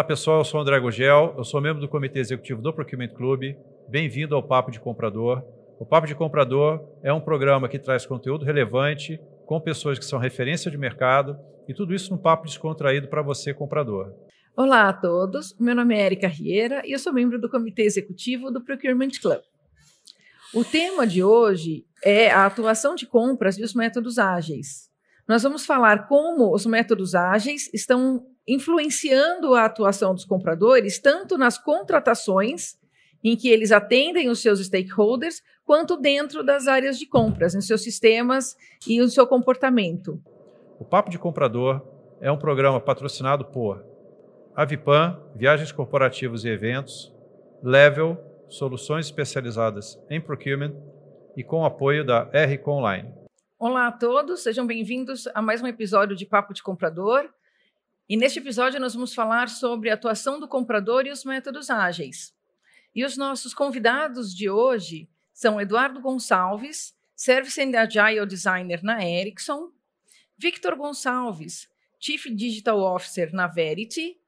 Olá 0.00 0.06
pessoal, 0.06 0.38
eu 0.38 0.44
sou 0.46 0.58
o 0.58 0.62
André 0.62 0.80
Gugel, 0.80 1.34
eu 1.36 1.44
sou 1.44 1.60
membro 1.60 1.78
do 1.78 1.86
Comitê 1.86 2.20
Executivo 2.20 2.62
do 2.62 2.72
Procurement 2.72 3.08
Club. 3.08 3.54
Bem-vindo 3.86 4.34
ao 4.34 4.42
Papo 4.42 4.70
de 4.70 4.80
Comprador. 4.80 5.44
O 5.78 5.84
Papo 5.84 6.06
de 6.06 6.14
Comprador 6.14 6.82
é 7.02 7.12
um 7.12 7.20
programa 7.20 7.68
que 7.68 7.78
traz 7.78 8.06
conteúdo 8.06 8.42
relevante 8.42 9.20
com 9.44 9.60
pessoas 9.60 9.98
que 9.98 10.04
são 10.06 10.18
referência 10.18 10.70
de 10.70 10.78
mercado 10.78 11.38
e 11.68 11.74
tudo 11.74 11.92
isso 11.92 12.10
num 12.10 12.16
papo 12.16 12.46
descontraído 12.46 13.08
para 13.08 13.20
você, 13.20 13.52
comprador. 13.52 14.14
Olá 14.56 14.88
a 14.88 14.92
todos, 14.94 15.54
meu 15.60 15.74
nome 15.74 15.94
é 15.94 16.06
Erika 16.06 16.28
Rieira 16.28 16.80
e 16.86 16.92
eu 16.92 16.98
sou 16.98 17.12
membro 17.12 17.38
do 17.38 17.50
Comitê 17.50 17.82
Executivo 17.82 18.50
do 18.50 18.64
Procurement 18.64 19.10
Club. 19.20 19.42
O 20.54 20.64
tema 20.64 21.06
de 21.06 21.22
hoje 21.22 21.84
é 22.02 22.30
a 22.30 22.46
atuação 22.46 22.94
de 22.94 23.06
compras 23.06 23.58
e 23.58 23.62
os 23.62 23.74
métodos 23.74 24.18
ágeis. 24.18 24.89
Nós 25.30 25.44
vamos 25.44 25.64
falar 25.64 26.08
como 26.08 26.52
os 26.52 26.66
métodos 26.66 27.14
ágeis 27.14 27.72
estão 27.72 28.26
influenciando 28.48 29.54
a 29.54 29.64
atuação 29.64 30.12
dos 30.12 30.24
compradores, 30.24 30.98
tanto 30.98 31.38
nas 31.38 31.56
contratações, 31.56 32.76
em 33.22 33.36
que 33.36 33.48
eles 33.48 33.70
atendem 33.70 34.28
os 34.28 34.42
seus 34.42 34.58
stakeholders, 34.58 35.40
quanto 35.64 35.96
dentro 35.96 36.42
das 36.42 36.66
áreas 36.66 36.98
de 36.98 37.06
compras, 37.06 37.54
em 37.54 37.60
seus 37.60 37.80
sistemas 37.80 38.56
e 38.88 38.98
no 38.98 39.08
seu 39.08 39.24
comportamento. 39.24 40.20
O 40.80 40.84
Papo 40.84 41.10
de 41.10 41.16
Comprador 41.16 41.80
é 42.20 42.32
um 42.32 42.36
programa 42.36 42.80
patrocinado 42.80 43.44
por 43.44 43.84
Avipan, 44.56 45.16
Viagens 45.36 45.70
Corporativos 45.70 46.44
e 46.44 46.48
Eventos, 46.48 47.14
Level, 47.62 48.18
Soluções 48.48 49.06
Especializadas 49.06 49.96
em 50.10 50.20
Procurement 50.20 50.74
e 51.36 51.44
com 51.44 51.64
apoio 51.64 52.04
da 52.04 52.22
RC 52.22 52.68
Online. 52.68 53.19
Olá 53.62 53.88
a 53.88 53.92
todos, 53.92 54.42
sejam 54.42 54.66
bem-vindos 54.66 55.26
a 55.34 55.42
mais 55.42 55.60
um 55.60 55.66
episódio 55.66 56.16
de 56.16 56.24
Papo 56.24 56.54
de 56.54 56.62
Comprador. 56.62 57.30
E 58.08 58.16
neste 58.16 58.38
episódio 58.38 58.80
nós 58.80 58.94
vamos 58.94 59.12
falar 59.12 59.50
sobre 59.50 59.90
a 59.90 59.94
atuação 59.94 60.40
do 60.40 60.48
comprador 60.48 61.06
e 61.06 61.10
os 61.10 61.26
métodos 61.26 61.68
ágeis. 61.68 62.34
E 62.94 63.04
os 63.04 63.18
nossos 63.18 63.52
convidados 63.52 64.34
de 64.34 64.48
hoje 64.48 65.10
são 65.30 65.60
Eduardo 65.60 66.00
Gonçalves, 66.00 66.96
Service 67.14 67.60
and 67.60 67.78
Agile 67.78 68.24
Designer 68.24 68.82
na 68.82 69.04
Ericsson, 69.04 69.70
Victor 70.38 70.74
Gonçalves, 70.74 71.68
Chief 71.98 72.34
Digital 72.34 72.80
Officer 72.80 73.30
na 73.30 73.46
Verity, 73.46 74.18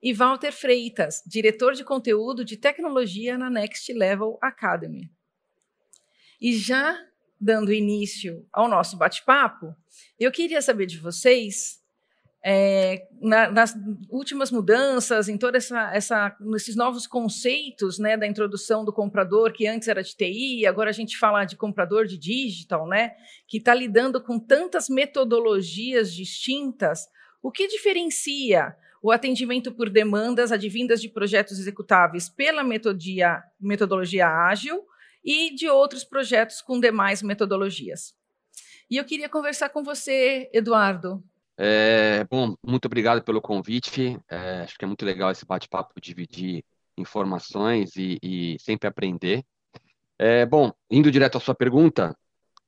e 0.00 0.14
Walter 0.14 0.52
Freitas, 0.52 1.24
diretor 1.26 1.72
de 1.72 1.82
conteúdo 1.82 2.44
de 2.44 2.56
tecnologia 2.56 3.36
na 3.36 3.50
Next 3.50 3.92
Level 3.92 4.38
Academy. 4.40 5.10
E 6.40 6.56
já 6.56 6.96
dando 7.40 7.72
início 7.72 8.46
ao 8.52 8.68
nosso 8.68 8.96
bate-papo, 8.96 9.74
eu 10.18 10.30
queria 10.32 10.62
saber 10.62 10.86
de 10.86 10.98
vocês 10.98 11.80
é, 12.48 13.08
na, 13.20 13.50
nas 13.50 13.74
últimas 14.08 14.52
mudanças, 14.52 15.28
em 15.28 15.36
toda 15.36 15.58
essa, 15.58 15.92
essa, 15.92 16.36
nesses 16.38 16.76
novos 16.76 17.04
conceitos, 17.04 17.98
né, 17.98 18.16
da 18.16 18.24
introdução 18.24 18.84
do 18.84 18.92
comprador 18.92 19.52
que 19.52 19.66
antes 19.66 19.88
era 19.88 20.00
de 20.00 20.14
TI, 20.14 20.64
agora 20.64 20.90
a 20.90 20.92
gente 20.92 21.18
fala 21.18 21.44
de 21.44 21.56
comprador 21.56 22.06
de 22.06 22.16
digital, 22.16 22.86
né, 22.86 23.14
que 23.48 23.58
está 23.58 23.74
lidando 23.74 24.22
com 24.22 24.38
tantas 24.38 24.88
metodologias 24.88 26.14
distintas. 26.14 27.08
O 27.42 27.50
que 27.50 27.66
diferencia 27.66 28.76
o 29.02 29.10
atendimento 29.10 29.72
por 29.72 29.90
demandas 29.90 30.52
advindas 30.52 31.00
de 31.00 31.08
projetos 31.08 31.58
executáveis 31.58 32.28
pela 32.28 32.62
metodia, 32.62 33.42
metodologia 33.60 34.28
ágil 34.28 34.84
e 35.26 35.52
de 35.54 35.68
outros 35.68 36.04
projetos 36.04 36.62
com 36.62 36.80
demais 36.80 37.20
metodologias? 37.20 38.14
E 38.88 38.96
eu 38.96 39.04
queria 39.04 39.28
conversar 39.28 39.68
com 39.70 39.82
você, 39.82 40.48
Eduardo. 40.54 41.22
É, 41.58 42.24
bom, 42.30 42.54
muito 42.64 42.84
obrigado 42.86 43.24
pelo 43.24 43.42
convite. 43.42 44.16
É, 44.28 44.60
acho 44.60 44.78
que 44.78 44.84
é 44.84 44.86
muito 44.86 45.04
legal 45.04 45.32
esse 45.32 45.44
bate-papo, 45.44 46.00
dividir 46.00 46.64
informações 46.96 47.96
e, 47.96 48.18
e 48.22 48.56
sempre 48.60 48.88
aprender. 48.88 49.44
É, 50.18 50.46
bom, 50.46 50.72
indo 50.90 51.10
direto 51.10 51.36
à 51.36 51.40
sua 51.40 51.54
pergunta, 51.54 52.16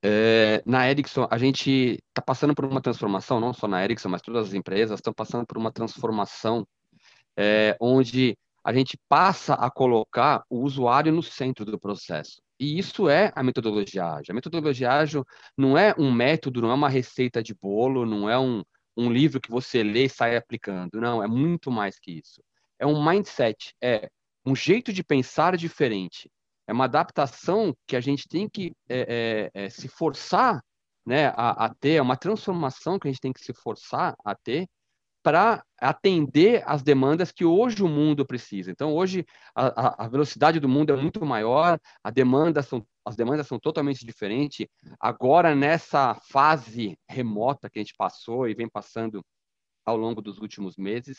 é, 0.02 0.62
na 0.66 0.90
Ericsson 0.90 1.26
a 1.30 1.38
gente 1.38 1.98
está 2.08 2.20
passando 2.20 2.54
por 2.54 2.64
uma 2.64 2.80
transformação, 2.80 3.40
não 3.40 3.52
só 3.52 3.68
na 3.68 3.82
Ericsson, 3.84 4.08
mas 4.08 4.22
todas 4.22 4.48
as 4.48 4.54
empresas 4.54 4.98
estão 4.98 5.12
passando 5.12 5.46
por 5.46 5.56
uma 5.56 5.72
transformação 5.72 6.66
é, 7.36 7.76
onde 7.80 8.36
a 8.64 8.72
gente 8.72 8.98
passa 9.08 9.54
a 9.54 9.70
colocar 9.70 10.44
o 10.48 10.60
usuário 10.60 11.12
no 11.12 11.22
centro 11.22 11.64
do 11.64 11.78
processo. 11.78 12.40
E 12.60 12.78
isso 12.78 13.08
é 13.08 13.32
a 13.34 13.42
metodologia 13.42 14.04
ágil. 14.04 14.32
A 14.32 14.34
metodologia 14.34 14.92
ágil 14.92 15.24
não 15.56 15.78
é 15.78 15.94
um 15.96 16.10
método, 16.12 16.60
não 16.60 16.70
é 16.70 16.74
uma 16.74 16.88
receita 16.88 17.42
de 17.42 17.54
bolo, 17.54 18.04
não 18.04 18.28
é 18.28 18.38
um, 18.38 18.62
um 18.96 19.12
livro 19.12 19.40
que 19.40 19.50
você 19.50 19.82
lê 19.82 20.06
e 20.06 20.08
sai 20.08 20.36
aplicando. 20.36 21.00
Não, 21.00 21.22
é 21.22 21.28
muito 21.28 21.70
mais 21.70 21.98
que 21.98 22.12
isso. 22.12 22.42
É 22.78 22.86
um 22.86 23.04
mindset, 23.04 23.74
é 23.80 24.08
um 24.44 24.56
jeito 24.56 24.92
de 24.92 25.04
pensar 25.04 25.56
diferente. 25.56 26.30
É 26.66 26.72
uma 26.72 26.84
adaptação 26.84 27.74
que 27.86 27.96
a 27.96 28.00
gente 28.00 28.28
tem 28.28 28.48
que 28.48 28.72
é, 28.88 29.50
é, 29.54 29.64
é, 29.64 29.70
se 29.70 29.88
forçar 29.88 30.62
né, 31.06 31.28
a, 31.28 31.66
a 31.66 31.74
ter, 31.74 31.94
é 31.94 32.02
uma 32.02 32.16
transformação 32.16 32.98
que 32.98 33.08
a 33.08 33.10
gente 33.10 33.20
tem 33.20 33.32
que 33.32 33.40
se 33.42 33.54
forçar 33.54 34.14
a 34.24 34.34
ter 34.34 34.68
para 35.22 35.64
atender 35.80 36.62
as 36.66 36.82
demandas 36.82 37.32
que 37.32 37.44
hoje 37.44 37.82
o 37.82 37.88
mundo 37.88 38.26
precisa. 38.26 38.70
Então, 38.70 38.94
hoje 38.94 39.24
a, 39.54 40.04
a, 40.04 40.08
velocidade 40.08 40.60
do 40.60 40.68
mundo 40.68 40.92
é 40.92 40.96
muito 40.96 41.24
maior, 41.24 41.78
a 42.02 42.10
demanda 42.10 42.62
são, 42.62 42.86
as 43.04 43.16
demandas 43.16 43.46
são 43.46 43.58
totalmente 43.58 44.04
diferentes. 44.04 44.66
Agora, 45.00 45.54
nessa 45.54 46.14
fase 46.30 46.98
remota 47.08 47.68
que 47.68 47.78
a 47.78 47.82
gente 47.82 47.94
passou 47.96 48.48
e 48.48 48.54
vem 48.54 48.68
passando 48.68 49.24
ao 49.84 49.96
longo 49.96 50.20
dos 50.20 50.38
últimos 50.38 50.76
meses. 50.76 51.18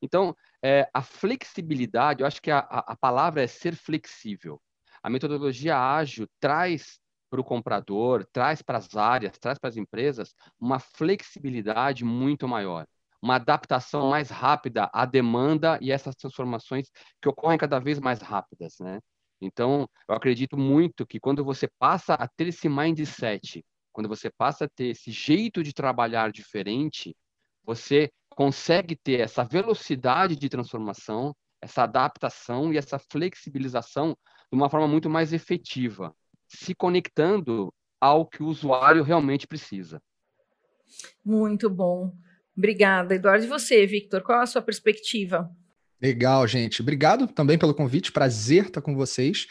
Então, 0.00 0.36
é, 0.62 0.88
a 0.92 1.02
flexibilidade, 1.02 2.22
eu 2.22 2.26
acho 2.26 2.42
que 2.42 2.50
a, 2.50 2.58
a 2.58 2.96
palavra 2.96 3.42
é 3.42 3.46
ser 3.46 3.74
flexível. 3.74 4.60
A 5.02 5.10
metodologia 5.10 5.78
ágil 5.78 6.28
traz 6.38 7.00
para 7.30 7.40
o 7.40 7.44
comprador, 7.44 8.26
traz 8.32 8.60
para 8.60 8.78
as 8.78 8.94
áreas, 8.94 9.38
traz 9.38 9.58
para 9.58 9.70
as 9.70 9.76
empresas 9.76 10.34
uma 10.60 10.78
flexibilidade 10.78 12.04
muito 12.04 12.46
maior 12.46 12.86
uma 13.22 13.36
adaptação 13.36 14.10
mais 14.10 14.30
rápida 14.30 14.90
à 14.92 15.06
demanda 15.06 15.78
e 15.80 15.92
essas 15.92 16.14
transformações 16.16 16.88
que 17.20 17.28
ocorrem 17.28 17.58
cada 17.58 17.78
vez 17.78 18.00
mais 18.00 18.20
rápidas, 18.20 18.74
né? 18.80 18.98
Então, 19.40 19.88
eu 20.08 20.14
acredito 20.14 20.56
muito 20.56 21.06
que 21.06 21.20
quando 21.20 21.44
você 21.44 21.68
passa 21.78 22.14
a 22.14 22.28
ter 22.28 22.48
esse 22.48 22.68
mindset, 22.68 23.64
quando 23.92 24.08
você 24.08 24.30
passa 24.30 24.64
a 24.64 24.68
ter 24.68 24.86
esse 24.88 25.10
jeito 25.10 25.62
de 25.62 25.72
trabalhar 25.72 26.32
diferente, 26.32 27.14
você 27.64 28.10
consegue 28.30 28.96
ter 28.96 29.20
essa 29.20 29.44
velocidade 29.44 30.36
de 30.36 30.48
transformação, 30.48 31.34
essa 31.60 31.84
adaptação 31.84 32.72
e 32.72 32.78
essa 32.78 32.98
flexibilização 32.98 34.16
de 34.50 34.56
uma 34.56 34.68
forma 34.68 34.88
muito 34.88 35.08
mais 35.08 35.32
efetiva, 35.32 36.14
se 36.48 36.74
conectando 36.74 37.72
ao 38.00 38.26
que 38.26 38.42
o 38.42 38.46
usuário 38.46 39.02
realmente 39.02 39.46
precisa. 39.46 40.02
Muito 41.24 41.70
bom. 41.70 42.12
Obrigada, 42.56 43.14
Eduardo. 43.14 43.44
E 43.44 43.48
você, 43.48 43.86
Victor, 43.86 44.22
qual 44.22 44.40
a 44.40 44.46
sua 44.46 44.62
perspectiva? 44.62 45.50
Legal, 46.00 46.46
gente. 46.46 46.82
Obrigado 46.82 47.26
também 47.26 47.56
pelo 47.56 47.74
convite. 47.74 48.12
Prazer 48.12 48.66
estar 48.66 48.80
com 48.80 48.94
vocês. 48.94 49.46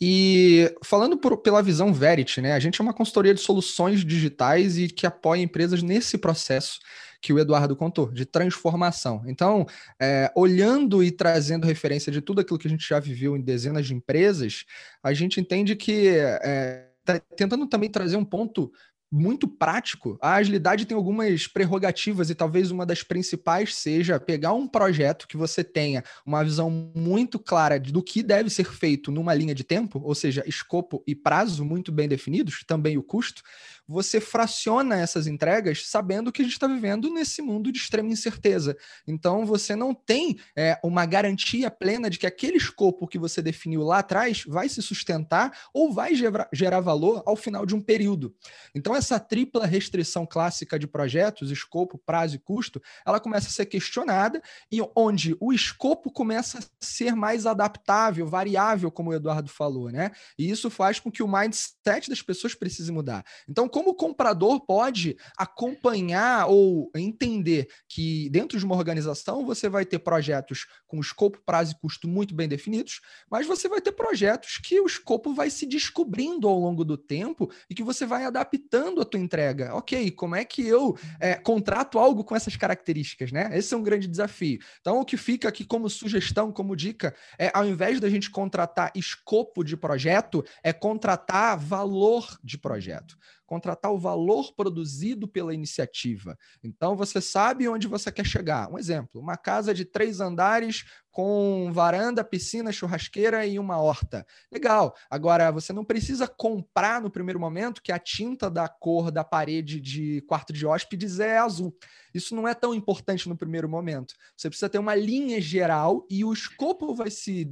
E 0.00 0.70
falando 0.82 1.16
por, 1.16 1.38
pela 1.38 1.62
visão 1.62 1.92
Verity, 1.92 2.40
né? 2.40 2.52
A 2.52 2.58
gente 2.58 2.80
é 2.80 2.82
uma 2.82 2.92
consultoria 2.92 3.32
de 3.32 3.40
soluções 3.40 4.04
digitais 4.04 4.76
e 4.76 4.88
que 4.88 5.06
apoia 5.06 5.40
empresas 5.40 5.82
nesse 5.82 6.18
processo 6.18 6.80
que 7.22 7.32
o 7.32 7.38
Eduardo 7.38 7.74
contou, 7.74 8.12
de 8.12 8.26
transformação. 8.26 9.22
Então, 9.26 9.64
é, 9.98 10.30
olhando 10.36 11.02
e 11.02 11.10
trazendo 11.10 11.66
referência 11.66 12.12
de 12.12 12.20
tudo 12.20 12.42
aquilo 12.42 12.58
que 12.58 12.66
a 12.66 12.70
gente 12.70 12.86
já 12.86 13.00
viveu 13.00 13.34
em 13.34 13.40
dezenas 13.40 13.86
de 13.86 13.94
empresas, 13.94 14.66
a 15.02 15.14
gente 15.14 15.40
entende 15.40 15.74
que 15.74 16.08
é, 16.08 16.86
tá 17.02 17.18
tentando 17.34 17.66
também 17.66 17.88
trazer 17.88 18.18
um 18.18 18.24
ponto 18.26 18.70
muito 19.14 19.46
prático, 19.46 20.18
a 20.20 20.34
agilidade 20.34 20.86
tem 20.86 20.96
algumas 20.96 21.46
prerrogativas 21.46 22.30
e 22.30 22.34
talvez 22.34 22.72
uma 22.72 22.84
das 22.84 23.04
principais 23.04 23.72
seja 23.76 24.18
pegar 24.18 24.54
um 24.54 24.66
projeto 24.66 25.28
que 25.28 25.36
você 25.36 25.62
tenha 25.62 26.02
uma 26.26 26.42
visão 26.42 26.68
muito 26.96 27.38
clara 27.38 27.78
do 27.78 28.02
que 28.02 28.24
deve 28.24 28.50
ser 28.50 28.64
feito 28.64 29.12
numa 29.12 29.32
linha 29.32 29.54
de 29.54 29.62
tempo, 29.62 30.00
ou 30.02 30.16
seja, 30.16 30.42
escopo 30.48 31.00
e 31.06 31.14
prazo 31.14 31.64
muito 31.64 31.92
bem 31.92 32.08
definidos, 32.08 32.64
também 32.66 32.98
o 32.98 33.04
custo, 33.04 33.44
você 33.86 34.20
fraciona 34.20 34.96
essas 34.96 35.26
entregas 35.26 35.88
sabendo 35.88 36.32
que 36.32 36.42
a 36.42 36.44
gente 36.44 36.54
está 36.54 36.66
vivendo 36.66 37.12
nesse 37.12 37.42
mundo 37.42 37.70
de 37.70 37.78
extrema 37.78 38.10
incerteza. 38.10 38.76
Então, 39.06 39.44
você 39.44 39.76
não 39.76 39.94
tem 39.94 40.38
é, 40.56 40.78
uma 40.82 41.04
garantia 41.06 41.70
plena 41.70 42.08
de 42.08 42.18
que 42.18 42.26
aquele 42.26 42.56
escopo 42.56 43.06
que 43.06 43.18
você 43.18 43.42
definiu 43.42 43.82
lá 43.82 43.98
atrás 43.98 44.44
vai 44.46 44.68
se 44.68 44.80
sustentar 44.82 45.56
ou 45.72 45.92
vai 45.92 46.14
gerar, 46.14 46.80
valor 46.80 47.22
ao 47.26 47.36
final 47.36 47.64
de 47.64 47.74
um 47.74 47.80
período. 47.80 48.34
Então, 48.74 48.94
essa 48.94 49.20
tripla 49.20 49.66
restrição 49.66 50.26
clássica 50.26 50.78
de 50.78 50.86
projetos, 50.86 51.50
escopo, 51.50 51.98
prazo 51.98 52.36
e 52.36 52.38
custo, 52.38 52.82
ela 53.06 53.20
começa 53.20 53.48
a 53.48 53.50
ser 53.50 53.66
questionada 53.66 54.42
e 54.70 54.80
onde 54.96 55.36
o 55.40 55.52
escopo 55.52 56.10
começa 56.10 56.58
a 56.58 56.62
ser 56.80 57.14
mais 57.14 57.46
adaptável, 57.46 58.26
variável, 58.26 58.90
como 58.90 59.10
o 59.10 59.14
Eduardo 59.14 59.48
falou, 59.48 59.90
né? 59.90 60.10
E 60.38 60.50
isso 60.50 60.68
faz 60.70 60.98
com 60.98 61.10
que 61.10 61.22
o 61.22 61.28
mindset 61.28 62.08
das 62.08 62.22
pessoas 62.22 62.54
precise 62.54 62.90
mudar. 62.90 63.24
Então, 63.48 63.68
como 63.74 63.90
o 63.90 63.94
comprador 63.94 64.60
pode 64.60 65.16
acompanhar 65.36 66.46
ou 66.46 66.92
entender 66.94 67.66
que 67.88 68.30
dentro 68.30 68.56
de 68.56 68.64
uma 68.64 68.76
organização 68.76 69.44
você 69.44 69.68
vai 69.68 69.84
ter 69.84 69.98
projetos 69.98 70.64
com 70.86 71.00
escopo, 71.00 71.42
prazo 71.44 71.72
e 71.72 71.80
custo 71.80 72.06
muito 72.06 72.36
bem 72.36 72.46
definidos, 72.46 73.00
mas 73.28 73.48
você 73.48 73.68
vai 73.68 73.80
ter 73.80 73.90
projetos 73.90 74.58
que 74.58 74.78
o 74.78 74.86
escopo 74.86 75.34
vai 75.34 75.50
se 75.50 75.66
descobrindo 75.66 76.46
ao 76.46 76.56
longo 76.56 76.84
do 76.84 76.96
tempo 76.96 77.50
e 77.68 77.74
que 77.74 77.82
você 77.82 78.06
vai 78.06 78.24
adaptando 78.24 79.00
a 79.00 79.04
tua 79.04 79.18
entrega. 79.18 79.74
Ok, 79.74 80.12
como 80.12 80.36
é 80.36 80.44
que 80.44 80.64
eu 80.64 80.96
é, 81.18 81.34
contrato 81.34 81.98
algo 81.98 82.22
com 82.22 82.36
essas 82.36 82.54
características, 82.54 83.32
né? 83.32 83.50
Esse 83.58 83.74
é 83.74 83.76
um 83.76 83.82
grande 83.82 84.06
desafio. 84.06 84.60
Então, 84.80 85.00
o 85.00 85.04
que 85.04 85.16
fica 85.16 85.48
aqui 85.48 85.64
como 85.64 85.90
sugestão, 85.90 86.52
como 86.52 86.76
dica, 86.76 87.12
é 87.36 87.50
ao 87.52 87.66
invés 87.66 87.98
da 87.98 88.08
gente 88.08 88.30
contratar 88.30 88.92
escopo 88.94 89.64
de 89.64 89.76
projeto, 89.76 90.44
é 90.62 90.72
contratar 90.72 91.58
valor 91.58 92.38
de 92.40 92.56
projeto 92.56 93.18
contratar 93.46 93.92
o 93.92 93.98
valor 93.98 94.52
produzido 94.54 95.28
pela 95.28 95.54
iniciativa. 95.54 96.36
Então 96.62 96.96
você 96.96 97.20
sabe 97.20 97.68
onde 97.68 97.86
você 97.86 98.10
quer 98.10 98.24
chegar. 98.24 98.70
Um 98.70 98.78
exemplo: 98.78 99.20
uma 99.20 99.36
casa 99.36 99.74
de 99.74 99.84
três 99.84 100.20
andares 100.20 100.84
com 101.14 101.70
varanda, 101.72 102.24
piscina, 102.24 102.72
churrasqueira 102.72 103.46
e 103.46 103.56
uma 103.56 103.78
horta. 103.78 104.26
Legal. 104.50 104.96
Agora, 105.08 105.52
você 105.52 105.72
não 105.72 105.84
precisa 105.84 106.26
comprar 106.26 107.00
no 107.00 107.08
primeiro 107.08 107.38
momento 107.38 107.80
que 107.80 107.92
a 107.92 108.00
tinta 108.00 108.50
da 108.50 108.68
cor 108.68 109.12
da 109.12 109.22
parede 109.22 109.80
de 109.80 110.22
quarto 110.22 110.52
de 110.52 110.66
hóspedes 110.66 111.20
é 111.20 111.38
azul. 111.38 111.72
Isso 112.12 112.34
não 112.34 112.48
é 112.48 112.52
tão 112.52 112.74
importante 112.74 113.28
no 113.28 113.36
primeiro 113.36 113.68
momento. 113.68 114.14
Você 114.36 114.48
precisa 114.48 114.68
ter 114.68 114.78
uma 114.78 114.96
linha 114.96 115.40
geral 115.40 116.04
e 116.10 116.24
o 116.24 116.32
escopo 116.32 116.92
vai 116.96 117.10
se 117.10 117.44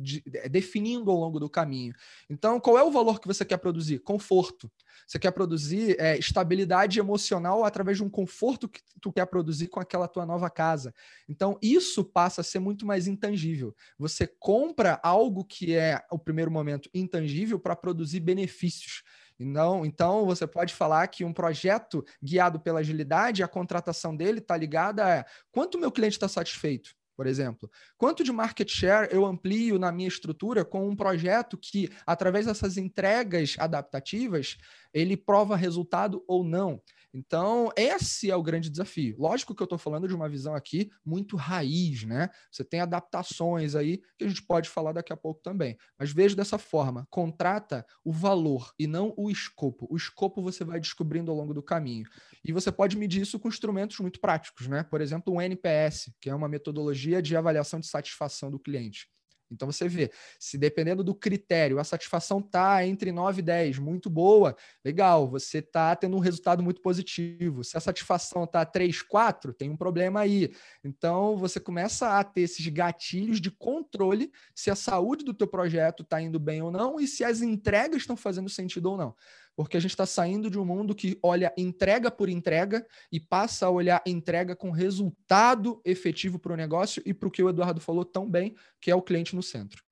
definindo 0.50 1.09
ao 1.09 1.17
longo 1.17 1.38
do 1.38 1.49
caminho. 1.49 1.95
Então, 2.29 2.59
qual 2.59 2.77
é 2.77 2.83
o 2.83 2.91
valor 2.91 3.21
que 3.21 3.29
você 3.29 3.45
quer 3.45 3.59
produzir? 3.59 4.00
Conforto. 4.00 4.69
Você 5.12 5.19
quer 5.19 5.31
produzir 5.32 5.94
é, 6.00 6.17
estabilidade 6.17 6.99
emocional 6.99 7.67
através 7.67 7.99
de 7.99 8.03
um 8.03 8.09
conforto 8.09 8.67
que 8.67 8.81
tu 8.99 9.12
quer 9.12 9.26
produzir 9.26 9.69
com 9.69 9.79
aquela 9.79 10.09
tua 10.09 10.25
nova 10.25 10.49
casa. 10.49 10.94
Então, 11.29 11.59
isso 11.61 12.03
passa 12.03 12.41
a 12.41 12.44
ser 12.44 12.61
muito 12.61 12.87
mais 12.87 13.06
intangível. 13.06 13.76
Você 13.99 14.26
compra 14.26 14.99
algo 15.03 15.44
que 15.44 15.75
é, 15.75 16.00
o 16.11 16.19
primeiro 16.19 16.50
momento, 16.50 16.88
intangível 16.94 17.61
para 17.61 17.76
produzir 17.76 18.20
benefícios. 18.20 19.03
Não, 19.38 19.85
então 19.85 20.25
você 20.25 20.47
pode 20.47 20.73
falar 20.73 21.06
que 21.09 21.26
um 21.26 21.32
projeto 21.32 22.03
guiado 22.23 22.59
pela 22.59 22.81
agilidade, 22.81 23.43
a 23.43 23.49
contratação 23.49 24.17
dele 24.17 24.38
está 24.38 24.56
ligada 24.56 25.20
a 25.20 25.26
quanto 25.50 25.79
meu 25.79 25.93
cliente 25.93 26.17
está 26.17 26.29
satisfeito 26.29 26.97
por 27.17 27.26
exemplo. 27.26 27.70
Quanto 27.97 28.25
de 28.25 28.32
market 28.32 28.69
share 28.69 29.09
eu 29.12 29.25
amplio 29.25 29.79
na 29.79 29.93
minha 29.93 30.09
estrutura 30.09 30.64
com 30.64 30.88
um 30.88 30.97
projeto 30.97 31.56
que, 31.56 31.91
através 32.06 32.47
dessas 32.47 32.76
entregas 32.76 33.56
adaptativas, 33.59 34.56
ele 34.93 35.17
prova 35.17 35.56
resultado 35.56 36.25
ou 36.26 36.44
não? 36.44 36.81
Então, 37.14 37.70
esse 37.76 38.31
é 38.31 38.37
o 38.37 38.43
grande 38.43 38.70
desafio. 38.70 39.14
Lógico 39.19 39.55
que 39.55 39.62
eu 39.62 39.67
estou 39.67 39.79
falando 39.79 40.09
de 40.09 40.14
uma 40.14 40.29
visão 40.29 40.55
aqui 40.55 40.91
muito 41.05 41.37
raiz, 41.37 42.05
né? 42.05 42.31
Você 42.50 42.64
tem 42.64 42.81
adaptações 42.81 43.75
aí 43.75 43.99
que 44.17 44.25
a 44.25 44.29
gente 44.29 44.43
pode 44.43 44.70
falar 44.70 44.93
daqui 44.93 45.12
a 45.12 45.17
pouco 45.17 45.43
também. 45.43 45.76
Mas 45.99 46.11
veja 46.11 46.35
dessa 46.35 46.56
forma: 46.56 47.06
contrata 47.11 47.85
o 48.03 48.12
valor 48.12 48.73
e 48.79 48.87
não 48.87 49.12
o 49.17 49.31
escopo. 49.31 49.87
O 49.91 49.97
escopo 49.97 50.43
você 50.43 50.64
vai 50.64 50.81
descobrindo 50.81 51.31
ao 51.31 51.37
longo 51.37 51.53
do 51.53 51.62
caminho. 51.62 52.06
E 52.43 52.50
você 52.50 52.73
pode 52.73 52.97
medir 52.97 53.20
isso 53.20 53.38
com 53.38 53.49
instrumentos 53.49 53.99
muito 53.99 54.19
práticos, 54.19 54.67
né? 54.67 54.82
Por 54.82 55.03
exemplo, 55.03 55.35
o 55.35 55.41
NPS, 55.41 56.11
que 56.19 56.31
é 56.31 56.35
uma 56.35 56.49
metodologia 56.49 57.01
de 57.22 57.37
avaliação 57.37 57.81
de 57.81 57.87
satisfação 57.87 58.50
do 58.50 58.58
cliente. 58.58 59.08
Então 59.52 59.70
você 59.70 59.87
vê, 59.87 60.10
se 60.38 60.56
dependendo 60.56 61.04
do 61.04 61.14
critério, 61.14 61.78
a 61.78 61.84
satisfação 61.84 62.38
está 62.38 62.84
entre 62.87 63.12
9 63.12 63.40
e 63.40 63.43
10, 63.43 63.78
muito 63.78 64.08
boa, 64.08 64.56
legal, 64.84 65.28
você 65.28 65.58
está 65.58 65.94
tendo 65.94 66.16
um 66.16 66.20
resultado 66.20 66.62
muito 66.62 66.81
positivo. 66.81 67.62
Se 67.62 67.76
a 67.76 67.81
satisfação 67.81 68.44
está 68.44 68.64
3, 68.64 69.02
4, 69.02 69.52
tem 69.52 69.70
um 69.70 69.76
problema 69.76 70.20
aí. 70.20 70.52
Então 70.82 71.37
você 71.37 71.60
começa 71.60 72.19
a 72.19 72.25
ter 72.25 72.43
esses 72.43 72.66
gatilhos 72.69 73.40
de 73.40 73.50
controle 73.50 74.32
se 74.54 74.70
a 74.70 74.75
saúde 74.75 75.25
do 75.25 75.34
teu 75.34 75.46
projeto 75.46 76.02
está 76.02 76.20
indo 76.20 76.40
bem 76.40 76.62
ou 76.62 76.70
não 76.70 76.99
e 76.99 77.06
se 77.06 77.22
as 77.22 77.43
entregas 77.43 77.99
estão 77.99 78.16
fazendo 78.16 78.49
sentido 78.49 78.87
ou 78.87 78.96
não 78.96 79.14
porque 79.56 79.76
a 79.76 79.81
gente 79.81 79.90
está 79.90 80.06
saindo 80.06 80.50
de 80.50 80.58
um 80.58 80.64
mundo 80.64 80.94
que 80.94 81.19
olha 81.22 81.52
entrega 81.56 82.10
por 82.10 82.28
entrega 82.28 82.87
e 83.10 83.20
passa 83.20 83.66
a 83.66 83.70
olhar 83.70 84.02
entrega 84.06 84.56
com 84.56 84.70
resultado 84.70 85.81
efetivo 85.84 86.38
para 86.38 86.52
o 86.52 86.56
negócio 86.56 87.02
e 87.04 87.12
para 87.12 87.28
o 87.28 87.31
que 87.31 87.43
o 87.43 87.49
Eduardo 87.49 87.81
falou 87.81 88.04
tão 88.04 88.28
bem, 88.28 88.54
que 88.81 88.90
é 88.90 88.94
o 88.94 89.02
cliente 89.02 89.37
no 89.37 89.43
centro. 89.43 89.82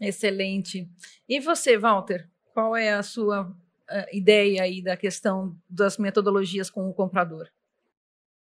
Excelente. 0.00 0.88
E 1.28 1.40
você, 1.40 1.78
Walter, 1.78 2.28
qual 2.52 2.76
é 2.76 2.92
a 2.92 3.02
sua 3.02 3.44
uh, 3.48 3.54
ideia 4.12 4.62
aí 4.62 4.82
da 4.82 4.96
questão 4.96 5.56
das 5.68 5.96
metodologias 5.98 6.68
com 6.68 6.88
o 6.88 6.94
comprador? 6.94 7.48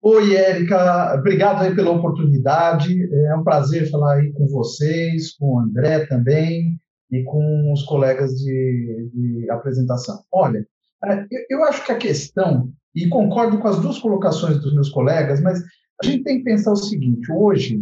Oi, 0.00 0.34
Érica, 0.34 1.14
obrigado 1.14 1.62
aí 1.62 1.74
pela 1.74 1.90
oportunidade. 1.90 3.08
É 3.26 3.34
um 3.36 3.44
prazer 3.44 3.90
falar 3.90 4.16
aí 4.16 4.32
com 4.32 4.46
vocês, 4.46 5.34
com 5.34 5.54
o 5.54 5.58
André 5.60 6.06
também 6.06 6.78
e 7.14 7.22
com 7.22 7.72
os 7.72 7.84
colegas 7.84 8.32
de, 8.40 9.10
de 9.14 9.50
apresentação. 9.50 10.22
Olha, 10.32 10.66
é, 11.04 11.26
eu 11.48 11.62
acho 11.64 11.84
que 11.84 11.92
a 11.92 11.96
questão, 11.96 12.72
e 12.94 13.08
concordo 13.08 13.58
com 13.58 13.68
as 13.68 13.80
duas 13.80 13.98
colocações 13.98 14.60
dos 14.60 14.74
meus 14.74 14.88
colegas, 14.88 15.40
mas 15.40 15.62
a 16.02 16.06
gente 16.06 16.24
tem 16.24 16.38
que 16.38 16.44
pensar 16.44 16.72
o 16.72 16.76
seguinte: 16.76 17.30
hoje, 17.30 17.80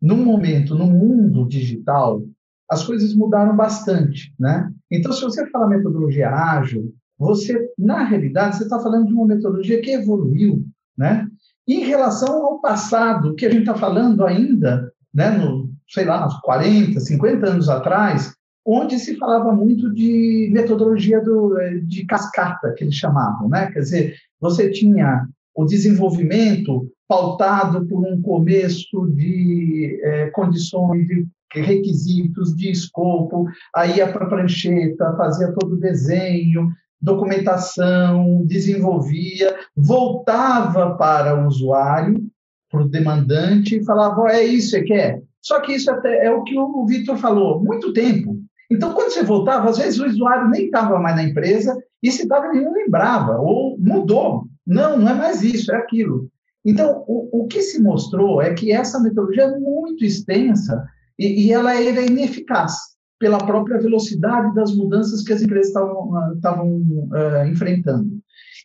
num 0.00 0.24
momento, 0.24 0.74
no 0.74 0.86
mundo 0.86 1.46
digital, 1.46 2.22
as 2.68 2.84
coisas 2.84 3.14
mudaram 3.14 3.54
bastante, 3.54 4.34
né? 4.38 4.68
Então, 4.90 5.12
se 5.12 5.22
você 5.22 5.48
fala 5.50 5.68
metodologia 5.68 6.30
ágil, 6.30 6.92
você, 7.16 7.70
na 7.78 8.02
realidade, 8.02 8.56
você 8.56 8.64
está 8.64 8.80
falando 8.80 9.06
de 9.06 9.12
uma 9.12 9.26
metodologia 9.26 9.80
que 9.80 9.92
evoluiu, 9.92 10.64
né? 10.98 11.28
Em 11.68 11.84
relação 11.84 12.44
ao 12.44 12.60
passado, 12.60 13.36
que 13.36 13.46
a 13.46 13.50
gente 13.50 13.60
está 13.60 13.76
falando 13.76 14.24
ainda, 14.24 14.92
né, 15.14 15.30
no, 15.30 15.70
sei 15.88 16.04
lá, 16.04 16.26
40, 16.42 16.98
50 16.98 17.46
anos 17.46 17.68
atrás, 17.68 18.34
onde 18.64 18.98
se 18.98 19.16
falava 19.16 19.52
muito 19.52 19.92
de 19.92 20.48
metodologia 20.52 21.20
do, 21.20 21.58
eh, 21.58 21.78
de 21.82 22.04
cascata, 22.06 22.72
que 22.76 22.84
eles 22.84 22.94
chamavam, 22.94 23.48
né? 23.48 23.70
Quer 23.72 23.80
dizer, 23.80 24.14
você 24.40 24.70
tinha 24.70 25.26
o 25.54 25.64
desenvolvimento 25.64 26.88
pautado 27.06 27.86
por 27.86 28.06
um 28.06 28.20
começo 28.22 29.06
de 29.10 30.00
é, 30.02 30.30
condições, 30.30 31.06
de 31.06 31.26
requisitos, 31.54 32.56
de 32.56 32.70
escopo, 32.70 33.46
aí 33.76 33.98
ia 33.98 34.10
para 34.10 34.24
a 34.24 34.28
prancheta, 34.28 35.14
fazia 35.16 35.52
todo 35.52 35.74
o 35.74 35.80
desenho, 35.80 36.70
documentação, 36.98 38.42
desenvolvia, 38.46 39.54
voltava 39.76 40.94
para 40.96 41.38
o 41.38 41.46
usuário, 41.46 42.24
para 42.70 42.80
o 42.80 42.88
demandante, 42.88 43.76
e 43.76 43.84
falava, 43.84 44.22
oh, 44.22 44.28
é 44.28 44.42
isso 44.42 44.74
que 44.76 44.84
quer? 44.84 45.22
Só 45.42 45.60
que 45.60 45.74
isso 45.74 45.90
é, 45.90 46.26
é 46.26 46.30
o 46.30 46.42
que 46.44 46.56
o 46.56 46.86
Vitor 46.86 47.18
falou, 47.18 47.62
muito 47.62 47.92
tempo. 47.92 48.38
Então, 48.72 48.94
quando 48.94 49.10
você 49.10 49.22
voltava, 49.22 49.68
às 49.68 49.76
vezes 49.76 50.00
o 50.00 50.06
usuário 50.06 50.48
nem 50.48 50.64
estava 50.64 50.98
mais 50.98 51.14
na 51.14 51.24
empresa 51.24 51.76
e 52.02 52.10
se 52.10 52.22
estava, 52.22 52.46
ele 52.46 52.64
não 52.64 52.72
lembrava, 52.72 53.38
ou 53.38 53.76
mudou. 53.78 54.46
Não, 54.66 54.98
não 54.98 55.10
é 55.10 55.14
mais 55.14 55.42
isso, 55.42 55.70
é 55.70 55.76
aquilo. 55.76 56.30
Então, 56.64 57.04
o, 57.06 57.42
o 57.42 57.46
que 57.46 57.60
se 57.60 57.82
mostrou 57.82 58.40
é 58.40 58.54
que 58.54 58.72
essa 58.72 58.98
metodologia 58.98 59.44
é 59.44 59.58
muito 59.58 60.06
extensa 60.06 60.86
e, 61.18 61.46
e 61.46 61.52
ela 61.52 61.74
era 61.74 62.00
ineficaz 62.00 62.72
pela 63.18 63.38
própria 63.38 63.78
velocidade 63.78 64.54
das 64.54 64.74
mudanças 64.74 65.22
que 65.22 65.34
as 65.34 65.42
empresas 65.42 65.66
estavam, 65.66 66.78
uh, 66.78 67.46
enfrentando. 67.46 68.08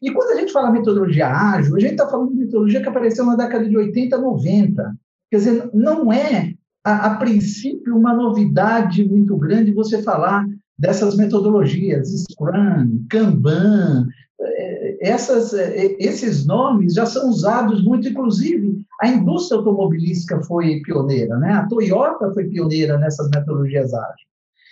E 0.01 0.09
quando 0.11 0.31
a 0.31 0.39
gente 0.39 0.53
fala 0.53 0.71
metodologia 0.71 1.27
ágil, 1.27 1.75
a 1.75 1.79
gente 1.79 1.91
está 1.91 2.07
falando 2.07 2.29
de 2.29 2.45
metodologia 2.45 2.81
que 2.81 2.87
apareceu 2.87 3.25
na 3.25 3.35
década 3.35 3.67
de 3.67 3.75
80, 3.75 4.17
90. 4.17 4.95
Quer 5.29 5.37
dizer, 5.37 5.69
não 5.73 6.13
é 6.13 6.53
a, 6.87 7.07
a 7.07 7.15
princípio, 7.17 7.97
uma 7.97 8.13
novidade 8.13 9.03
muito 9.03 9.35
grande 9.35 9.73
você 9.73 10.01
falar 10.01 10.45
dessas 10.79 11.17
metodologias, 11.17 12.07
Scrum, 12.31 13.05
Kanban, 13.09 14.07
eh, 14.39 14.97
essas, 15.01 15.53
eh, 15.53 15.97
esses 15.99 16.45
nomes 16.45 16.93
já 16.93 17.05
são 17.05 17.27
usados 17.29 17.83
muito, 17.83 18.07
inclusive 18.07 18.85
a 19.01 19.09
indústria 19.09 19.57
automobilística 19.57 20.41
foi 20.43 20.79
pioneira, 20.81 21.37
né? 21.37 21.53
A 21.55 21.67
Toyota 21.67 22.31
foi 22.33 22.45
pioneira 22.45 22.97
nessas 22.97 23.29
metodologias 23.31 23.93
ágeis. 23.93 24.27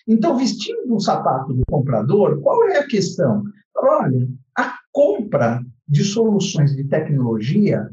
Então, 0.08 0.38
vestindo 0.38 0.96
o 0.96 1.02
sapato 1.02 1.54
do 1.54 1.64
comprador, 1.70 2.40
qual 2.40 2.64
é 2.70 2.78
a 2.78 2.88
questão? 2.88 3.44
Olha, 3.76 4.26
a 4.58 4.74
compra 4.94 5.62
de 5.86 6.06
soluções 6.06 6.74
de 6.76 6.86
tecnologia 6.86 7.90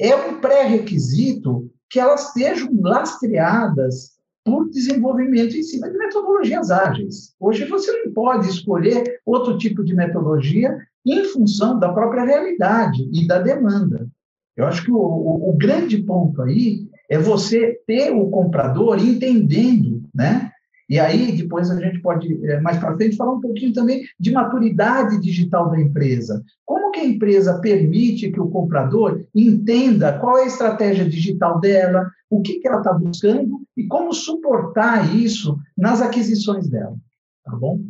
é 0.00 0.16
um 0.16 0.40
pré-requisito 0.40 1.70
que 1.90 1.98
elas 1.98 2.28
estejam 2.28 2.70
lastreadas 2.80 4.18
por 4.44 4.68
desenvolvimento 4.70 5.56
em 5.56 5.62
cima 5.62 5.90
de 5.90 5.98
metodologias 5.98 6.70
ágeis. 6.70 7.34
Hoje 7.38 7.64
você 7.66 7.92
não 8.04 8.12
pode 8.12 8.48
escolher 8.48 9.20
outro 9.24 9.58
tipo 9.58 9.84
de 9.84 9.94
metodologia 9.94 10.76
em 11.04 11.24
função 11.24 11.78
da 11.78 11.92
própria 11.92 12.24
realidade 12.24 13.08
e 13.12 13.26
da 13.26 13.38
demanda. 13.38 14.08
Eu 14.56 14.66
acho 14.66 14.84
que 14.84 14.90
o, 14.90 14.96
o, 14.96 15.50
o 15.50 15.56
grande 15.56 15.98
ponto 15.98 16.42
aí 16.42 16.88
é 17.08 17.18
você 17.18 17.80
ter 17.86 18.10
o 18.10 18.28
comprador 18.28 18.98
entendendo, 18.98 20.02
né? 20.14 20.50
E 20.88 20.98
aí, 20.98 21.32
depois 21.32 21.70
a 21.70 21.78
gente 21.78 22.00
pode, 22.00 22.46
é, 22.46 22.60
mais 22.60 22.78
para 22.78 22.96
frente, 22.96 23.16
falar 23.16 23.34
um 23.34 23.40
pouquinho 23.40 23.72
também 23.74 24.04
de 24.18 24.32
maturidade 24.32 25.20
digital 25.20 25.70
da 25.70 25.78
empresa. 25.78 26.42
Como 26.64 26.90
que 26.90 27.00
a 27.00 27.04
empresa 27.04 27.60
permite 27.60 28.30
que 28.30 28.40
o 28.40 28.48
comprador 28.48 29.22
entenda 29.34 30.18
qual 30.18 30.38
é 30.38 30.44
a 30.44 30.46
estratégia 30.46 31.08
digital 31.08 31.60
dela, 31.60 32.10
o 32.30 32.40
que, 32.40 32.58
que 32.58 32.66
ela 32.66 32.78
está 32.78 32.92
buscando 32.92 33.60
e 33.76 33.86
como 33.86 34.14
suportar 34.14 35.14
isso 35.14 35.58
nas 35.76 36.00
aquisições 36.00 36.68
dela. 36.68 36.96
Tá 37.44 37.54
bom? 37.54 37.80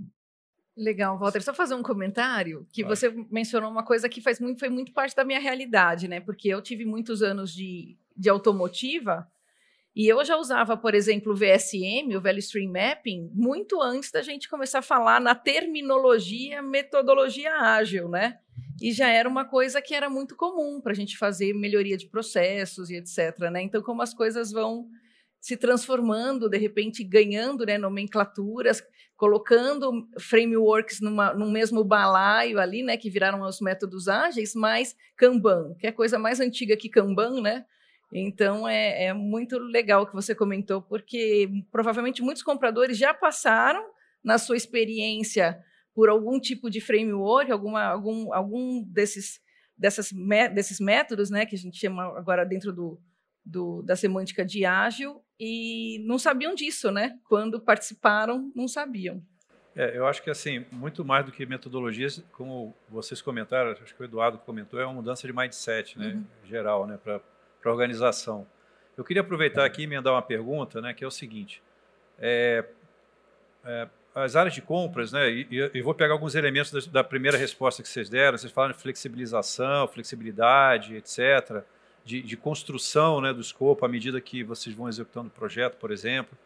Legal, 0.77 1.19
Walter. 1.19 1.43
Só 1.43 1.53
fazer 1.53 1.75
um 1.75 1.83
comentário 1.83 2.65
que 2.73 2.85
você 2.85 3.13
mencionou 3.31 3.71
uma 3.71 3.83
coisa 3.83 4.09
que 4.09 4.21
faz 4.21 4.39
muito, 4.39 4.61
foi 4.61 4.69
muito 4.69 4.93
parte 4.93 5.15
da 5.15 5.25
minha 5.25 5.41
realidade, 5.41 6.07
né? 6.07 6.21
Porque 6.21 6.49
eu 6.49 6.63
tive 6.63 6.85
muitos 6.85 7.21
anos 7.21 7.53
de, 7.53 7.97
de 8.17 8.29
automotiva 8.29 9.27
e 9.99 10.07
eu 10.07 10.25
já 10.25 10.37
usava, 10.37 10.77
por 10.77 10.95
exemplo, 10.95 11.33
o 11.33 11.35
VSM, 11.35 12.17
o 12.17 12.21
Value 12.21 12.39
Stream 12.39 12.71
Mapping, 12.71 13.33
muito 13.35 13.83
antes 13.83 14.13
da 14.13 14.23
gente 14.23 14.49
começar 14.49 14.79
a 14.79 14.83
falar 14.83 15.21
na 15.21 15.35
terminologia, 15.35 16.63
metodologia 16.63 17.53
ágil, 17.53 18.09
né? 18.09 18.39
E 18.81 18.93
já 18.93 19.09
era 19.09 19.29
uma 19.29 19.45
coisa 19.45 19.83
que 19.83 19.93
era 19.93 20.09
muito 20.09 20.37
comum 20.37 20.81
para 20.81 20.93
a 20.93 20.95
gente 20.95 21.19
fazer 21.19 21.53
melhoria 21.53 21.97
de 21.97 22.07
processos 22.07 22.91
e 22.91 22.95
etc. 22.95 23.41
Né? 23.51 23.63
Então, 23.63 23.83
como 23.83 24.01
as 24.01 24.15
coisas 24.15 24.53
vão 24.53 24.87
se 25.41 25.57
transformando, 25.57 26.49
de 26.49 26.59
repente 26.59 27.03
ganhando 27.03 27.67
né, 27.67 27.77
nomenclaturas, 27.77 28.81
colocando 29.17 30.07
frameworks 30.21 31.01
numa, 31.01 31.35
no 31.35 31.51
mesmo 31.51 31.83
balaio 31.83 32.61
ali, 32.61 32.85
né, 32.85 32.97
que 32.97 33.11
viraram 33.11 33.41
os 33.43 33.61
métodos 33.61 34.07
ágeis, 34.07 34.55
mas 34.55 34.95
Kanban, 35.17 35.75
que 35.77 35.89
é 35.89 35.93
coisa 35.93 36.21
mais 36.21 36.39
antiga 36.39 36.77
que 36.77 36.89
Kanban, 36.89 37.41
né? 37.41 37.65
Então 38.13 38.67
é, 38.67 39.07
é 39.07 39.13
muito 39.13 39.59
legal 39.59 40.07
que 40.07 40.15
você 40.15 40.35
comentou, 40.35 40.81
porque 40.81 41.49
provavelmente 41.71 42.23
muitos 42.23 42.43
compradores 42.43 42.97
já 42.97 43.13
passaram 43.13 43.85
na 44.25 44.39
sua 44.39 44.57
experiência 44.57 45.63
por 45.95 46.09
algum 46.09 46.39
tipo 46.39 46.71
de 46.71 46.81
framework, 46.81 47.51
alguma, 47.51 47.83
algum, 47.83 48.33
algum 48.33 48.85
desses, 48.85 49.41
dessas, 49.77 50.11
desses 50.55 50.81
métodos, 50.81 51.29
né, 51.29 51.45
que 51.45 51.57
a 51.57 51.59
gente 51.59 51.77
chama 51.77 52.05
agora 52.17 52.45
dentro 52.45 52.73
do, 52.73 53.01
do, 53.45 53.83
da 53.83 53.97
semântica 53.97 54.45
de 54.45 54.65
ágil, 54.65 55.23
e 55.41 56.05
não 56.07 56.19
sabiam 56.19 56.55
disso, 56.55 56.91
né? 56.91 57.17
Quando 57.29 57.61
participaram, 57.61 58.51
não 58.55 58.67
sabiam. 58.67 59.23
É, 59.75 59.97
eu 59.97 60.07
acho 60.07 60.23
que 60.23 60.31
assim, 60.31 60.67
muito 60.73 61.05
mais 61.05 61.25
do 61.25 61.31
que 61.31 61.47
metodologias, 61.47 62.25
como 62.33 62.75
vocês 62.89 63.23
comentaram, 63.23 63.71
acho 63.71 63.95
que 63.95 64.03
o 64.03 64.05
Eduardo 64.05 64.39
comentou, 64.39 64.81
é 64.81 64.85
uma 64.85 64.95
mudança 64.95 65.27
de 65.27 65.33
mindset, 65.33 65.97
né, 65.97 66.15
uhum. 66.15 66.25
geral, 66.45 66.87
né, 66.87 66.97
para 66.97 67.21
para 67.69 67.71
a 67.71 67.75
organização. 67.75 68.47
Eu 68.97 69.05
queria 69.05 69.21
aproveitar 69.21 69.65
aqui 69.65 69.83
e 69.83 69.85
emendar 69.85 70.13
uma 70.13 70.23
pergunta, 70.23 70.81
né, 70.81 70.95
que 70.95 71.05
é 71.05 71.07
o 71.07 71.11
seguinte: 71.11 71.63
é, 72.19 72.65
é, 73.65 73.89
as 74.15 74.35
áreas 74.35 74.55
de 74.55 74.63
compras, 74.63 75.13
né, 75.13 75.31
e, 75.31 75.71
e, 75.75 75.83
vou 75.83 75.95
pegar 75.95 76.15
alguns 76.15 76.35
elementos 76.35 76.73
da, 76.73 77.03
da, 77.03 77.05
primeira 77.05 77.37
resposta 77.37 77.83
que 77.83 77.89
vocês 77.89 78.09
deram, 78.09 78.39
vocês 78.39 78.53
falaram 78.53 78.75
de 78.75 78.81
flexibilização, 78.81 79.87
flexibilidade, 79.87 80.97
etc., 80.97 81.63
de, 82.05 82.23
de, 82.23 82.37
construção 82.39 83.21
né, 83.21 83.35
do 83.35 83.41
escopo 83.41 83.85
à 83.85 83.89
medida 83.89 84.19
que 84.19 84.43
vocês 84.43 84.75
vão 84.75 84.89
executando 84.89 85.29
o 85.29 85.31
projeto, 85.31 85.77
por 85.77 85.91
exemplo. 85.91 86.37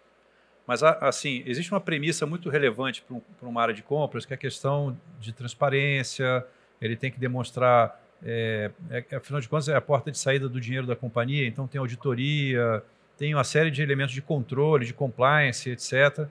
Mas, 0.67 0.83
assim, 0.83 1.43
existe 1.47 1.71
uma 1.73 1.81
premissa 1.81 2.27
muito 2.27 2.49
relevante 2.49 3.03
para 3.03 3.17
um, 3.17 3.23
uma 3.43 3.63
área 3.63 3.75
de 3.75 3.83
compras, 3.83 4.27
que 4.27 4.33
é 4.33 4.37
a 4.37 4.39
questão 4.39 4.99
de 5.21 5.33
transparência, 5.33 6.45
ele 6.81 6.97
tem 6.97 7.13
que 7.13 7.19
demonstrar 7.19 8.02
é, 8.25 8.71
é, 8.91 9.17
afinal 9.17 9.41
de 9.41 9.49
contas, 9.49 9.69
é 9.69 9.77
a 9.77 9.81
porta 9.81 10.11
de 10.11 10.19
saída 10.19 10.49
do 10.49 10.61
dinheiro 10.61 10.87
da 10.87 10.97
companhia, 10.97 11.47
então 11.47 11.67
tem 11.67 11.79
auditoria, 11.79 12.83
tem 13.17 13.35
uma 13.35 13.45
série 13.45 13.71
de 13.71 13.83
elementos 13.83 14.15
de 14.15 14.23
controle, 14.23 14.87
de 14.87 14.95
compliance, 14.95 15.71
etc., 15.71 16.27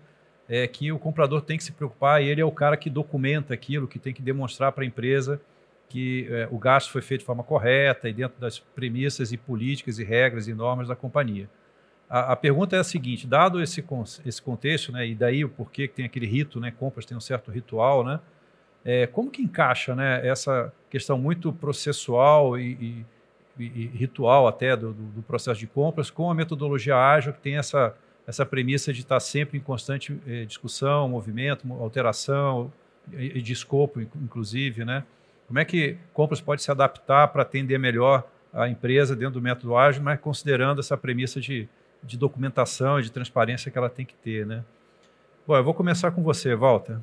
é, 0.49 0.67
que 0.67 0.91
o 0.91 0.99
comprador 0.99 1.41
tem 1.41 1.57
que 1.57 1.63
se 1.63 1.71
preocupar 1.71 2.21
e 2.21 2.27
ele 2.27 2.41
é 2.41 2.45
o 2.45 2.51
cara 2.51 2.75
que 2.75 2.89
documenta 2.89 3.53
aquilo, 3.53 3.87
que 3.87 3.97
tem 3.97 4.13
que 4.13 4.21
demonstrar 4.21 4.71
para 4.73 4.83
a 4.83 4.87
empresa 4.87 5.39
que 5.91 6.25
é, 6.29 6.47
o 6.49 6.57
gasto 6.57 6.89
foi 6.89 7.01
feito 7.01 7.19
de 7.19 7.25
forma 7.25 7.43
correta 7.43 8.07
e 8.07 8.13
dentro 8.13 8.39
das 8.39 8.57
premissas 8.57 9.33
e 9.33 9.37
políticas 9.37 9.99
e 9.99 10.05
regras 10.05 10.47
e 10.47 10.53
normas 10.53 10.87
da 10.87 10.95
companhia. 10.95 11.49
A, 12.09 12.31
a 12.31 12.35
pergunta 12.37 12.77
é 12.77 12.79
a 12.79 12.83
seguinte: 12.83 13.27
dado 13.27 13.61
esse, 13.61 13.83
esse 14.25 14.41
contexto, 14.41 14.93
né, 14.93 15.05
e 15.05 15.13
daí 15.13 15.43
o 15.43 15.49
porquê 15.49 15.89
que 15.89 15.93
tem 15.93 16.05
aquele 16.05 16.25
rito, 16.25 16.61
né, 16.61 16.71
compras 16.71 17.05
tem 17.05 17.17
um 17.17 17.21
certo 17.21 17.51
ritual, 17.51 18.05
né, 18.05 18.21
é, 18.83 19.07
como 19.07 19.29
que 19.29 19.41
encaixa 19.41 19.95
né, 19.95 20.25
essa 20.27 20.73
questão 20.89 21.17
muito 21.17 21.53
processual 21.53 22.57
e, 22.57 23.05
e, 23.59 23.63
e 23.63 23.85
ritual 23.93 24.47
até 24.47 24.75
do, 24.75 24.93
do, 24.93 25.21
processo 25.21 25.59
de 25.59 25.67
compras 25.67 26.09
com 26.09 26.29
a 26.29 26.35
metodologia 26.35 26.95
ágil, 26.95 27.33
que 27.33 27.39
tem 27.39 27.57
essa, 27.57 27.95
essa 28.25 28.45
premissa 28.45 28.91
de 28.91 29.01
estar 29.01 29.19
sempre 29.19 29.57
em 29.57 29.61
constante 29.61 30.19
eh, 30.27 30.45
discussão, 30.45 31.07
movimento, 31.07 31.71
alteração 31.73 32.71
e, 33.13 33.37
e 33.37 33.41
de 33.41 33.53
escopo, 33.53 34.01
inclusive, 34.01 34.83
né? 34.83 35.03
Como 35.47 35.59
é 35.59 35.65
que 35.65 35.97
compras 36.13 36.39
pode 36.39 36.63
se 36.63 36.71
adaptar 36.71 37.27
para 37.27 37.41
atender 37.41 37.77
melhor 37.77 38.25
a 38.53 38.67
empresa 38.67 39.15
dentro 39.15 39.35
do 39.35 39.41
método 39.41 39.75
ágil, 39.77 40.01
mas 40.01 40.19
considerando 40.19 40.79
essa 40.79 40.97
premissa 40.97 41.39
de, 41.39 41.67
de 42.03 42.17
documentação 42.17 42.99
e 42.99 43.03
de 43.03 43.11
transparência 43.11 43.69
que 43.71 43.77
ela 43.77 43.89
tem 43.89 44.05
que 44.05 44.15
ter, 44.15 44.45
né? 44.45 44.63
Bom, 45.45 45.55
eu 45.55 45.63
vou 45.63 45.73
começar 45.73 46.11
com 46.11 46.23
você, 46.23 46.55
Walter. 46.55 46.97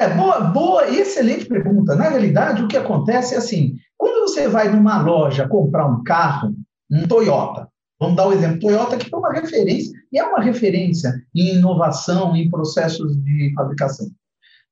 É 0.00 0.08
boa, 0.08 0.40
boa, 0.40 0.88
excelente 0.88 1.44
pergunta. 1.44 1.94
Na 1.94 2.08
realidade, 2.08 2.62
o 2.62 2.68
que 2.68 2.76
acontece 2.78 3.34
é 3.34 3.36
assim: 3.36 3.74
quando 3.98 4.22
você 4.22 4.48
vai 4.48 4.70
numa 4.70 5.02
loja 5.02 5.46
comprar 5.46 5.86
um 5.86 6.02
carro, 6.02 6.54
um 6.90 7.06
Toyota, 7.06 7.68
vamos 8.00 8.16
dar 8.16 8.26
o 8.26 8.30
um 8.30 8.32
exemplo, 8.32 8.60
Toyota 8.60 8.96
que 8.96 9.10
foi 9.10 9.18
uma 9.18 9.30
referência, 9.30 9.92
e 10.10 10.18
é 10.18 10.24
uma 10.24 10.40
referência 10.40 11.12
em 11.36 11.56
inovação, 11.56 12.34
em 12.34 12.48
processos 12.48 13.14
de 13.14 13.52
fabricação. 13.54 14.06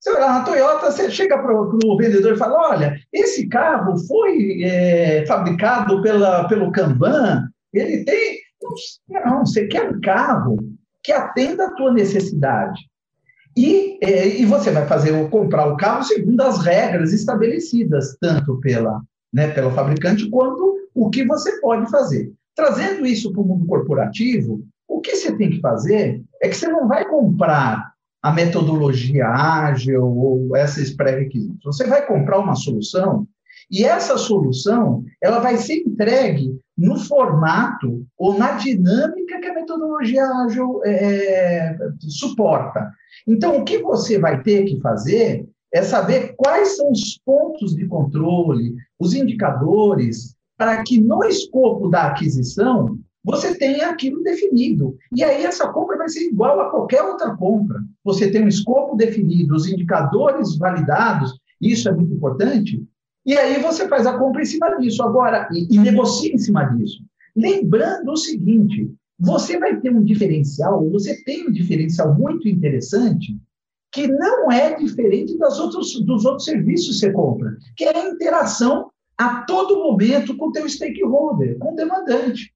Você 0.00 0.12
vai 0.12 0.23
lá 0.23 0.38
na 0.38 0.44
Toyota, 0.47 0.90
você 0.90 1.11
chega 1.11 1.37
para 1.37 1.54
o 1.54 1.97
vendedor 1.99 2.32
e 2.32 2.38
fala: 2.38 2.70
olha, 2.70 2.99
esse 3.12 3.47
carro 3.49 3.99
foi 4.06 4.62
é, 4.62 5.26
fabricado 5.26 6.00
pela, 6.00 6.49
pelo 6.49 6.73
Kanban, 6.73 7.47
ele 7.75 8.02
tem. 8.02 8.38
Não, 9.06 9.44
você 9.44 9.66
quer 9.66 9.90
um 9.90 10.00
carro 10.00 10.56
que 11.04 11.12
atenda 11.12 11.66
a 11.66 11.75
tua 11.75 11.92
necessidade. 11.92 12.80
E, 13.58 13.98
e 14.00 14.46
você 14.46 14.70
vai 14.70 14.86
fazer 14.86 15.10
o 15.10 15.28
comprar 15.28 15.66
o 15.66 15.76
carro 15.76 16.04
segundo 16.04 16.40
as 16.42 16.64
regras 16.64 17.12
estabelecidas, 17.12 18.16
tanto 18.20 18.60
pela, 18.60 19.02
né, 19.32 19.48
pelo 19.48 19.72
fabricante 19.72 20.30
quanto 20.30 20.76
o 20.94 21.10
que 21.10 21.24
você 21.24 21.60
pode 21.60 21.90
fazer. 21.90 22.32
Trazendo 22.54 23.04
isso 23.04 23.32
para 23.32 23.42
o 23.42 23.44
mundo 23.44 23.66
corporativo, 23.66 24.64
o 24.86 25.00
que 25.00 25.16
você 25.16 25.36
tem 25.36 25.50
que 25.50 25.60
fazer 25.60 26.22
é 26.40 26.48
que 26.48 26.54
você 26.54 26.68
não 26.68 26.86
vai 26.86 27.04
comprar 27.04 27.92
a 28.22 28.32
metodologia 28.32 29.26
ágil 29.26 30.06
ou 30.06 30.56
esses 30.56 30.94
pré-requisitos. 30.94 31.64
Você 31.64 31.84
vai 31.84 32.06
comprar 32.06 32.38
uma 32.38 32.54
solução 32.54 33.26
e 33.68 33.84
essa 33.84 34.16
solução 34.16 35.04
ela 35.20 35.40
vai 35.40 35.56
ser 35.56 35.78
entregue 35.78 36.56
no 36.78 36.97
formato 36.97 38.06
ou 38.16 38.38
na 38.38 38.52
dinâmica 38.52 39.40
que 39.40 39.49
a 39.49 39.54
metodologia 39.54 40.25
ágil 40.25 40.80
é, 40.85 41.76
suporta. 41.99 42.88
Então, 43.26 43.58
o 43.58 43.64
que 43.64 43.78
você 43.78 44.16
vai 44.16 44.40
ter 44.42 44.64
que 44.64 44.80
fazer 44.80 45.44
é 45.75 45.82
saber 45.82 46.35
quais 46.37 46.76
são 46.76 46.92
os 46.92 47.18
pontos 47.26 47.75
de 47.75 47.85
controle, 47.87 48.76
os 48.99 49.12
indicadores, 49.12 50.37
para 50.56 50.82
que 50.85 51.00
no 51.00 51.25
escopo 51.25 51.88
da 51.88 52.04
aquisição 52.04 52.97
você 53.25 53.54
tenha 53.56 53.90
aquilo 53.90 54.23
definido. 54.23 54.97
E 55.14 55.23
aí 55.23 55.44
essa 55.44 55.68
compra 55.68 55.99
vai 55.99 56.08
ser 56.08 56.28
igual 56.28 56.61
a 56.61 56.70
qualquer 56.70 57.02
outra 57.02 57.37
compra. 57.37 57.82
Você 58.04 58.30
tem 58.30 58.44
um 58.44 58.49
escopo 58.49 58.97
definido, 58.97 59.54
os 59.54 59.66
indicadores 59.66 60.56
validados, 60.56 61.38
isso 61.61 61.88
é 61.88 61.92
muito 61.92 62.14
importante, 62.14 62.82
e 63.28 63.37
aí 63.37 63.61
você 63.61 63.87
faz 63.87 64.06
a 64.06 64.16
compra 64.16 64.40
em 64.40 64.47
cima 64.47 64.75
disso. 64.78 65.02
Agora, 65.02 65.47
e, 65.52 65.68
e 65.70 65.78
negocia 65.78 66.32
em 66.32 66.38
cima 66.38 66.64
disso. 66.64 67.02
Lembrando 67.37 68.11
o 68.11 68.16
seguinte: 68.16 68.90
você 69.18 69.58
vai 69.58 69.78
ter 69.78 69.94
um 69.94 70.02
diferencial, 70.02 70.88
você 70.88 71.23
tem 71.25 71.47
um 71.47 71.52
diferencial 71.52 72.14
muito 72.14 72.49
interessante, 72.49 73.37
que 73.92 74.08
não 74.08 74.50
é 74.50 74.75
diferente 74.76 75.37
das 75.37 75.61
outros, 75.61 76.00
dos 76.06 76.25
outros 76.25 76.47
serviços 76.47 76.94
que 76.94 77.00
você 77.00 77.12
compra, 77.12 77.54
que 77.76 77.85
é 77.85 77.94
a 77.94 78.08
interação 78.08 78.90
a 79.18 79.42
todo 79.42 79.82
momento 79.82 80.35
com 80.35 80.47
o 80.47 80.52
teu 80.52 80.66
stakeholder, 80.66 81.58
com 81.58 81.75
o 81.75 81.76
demandante. 81.76 82.50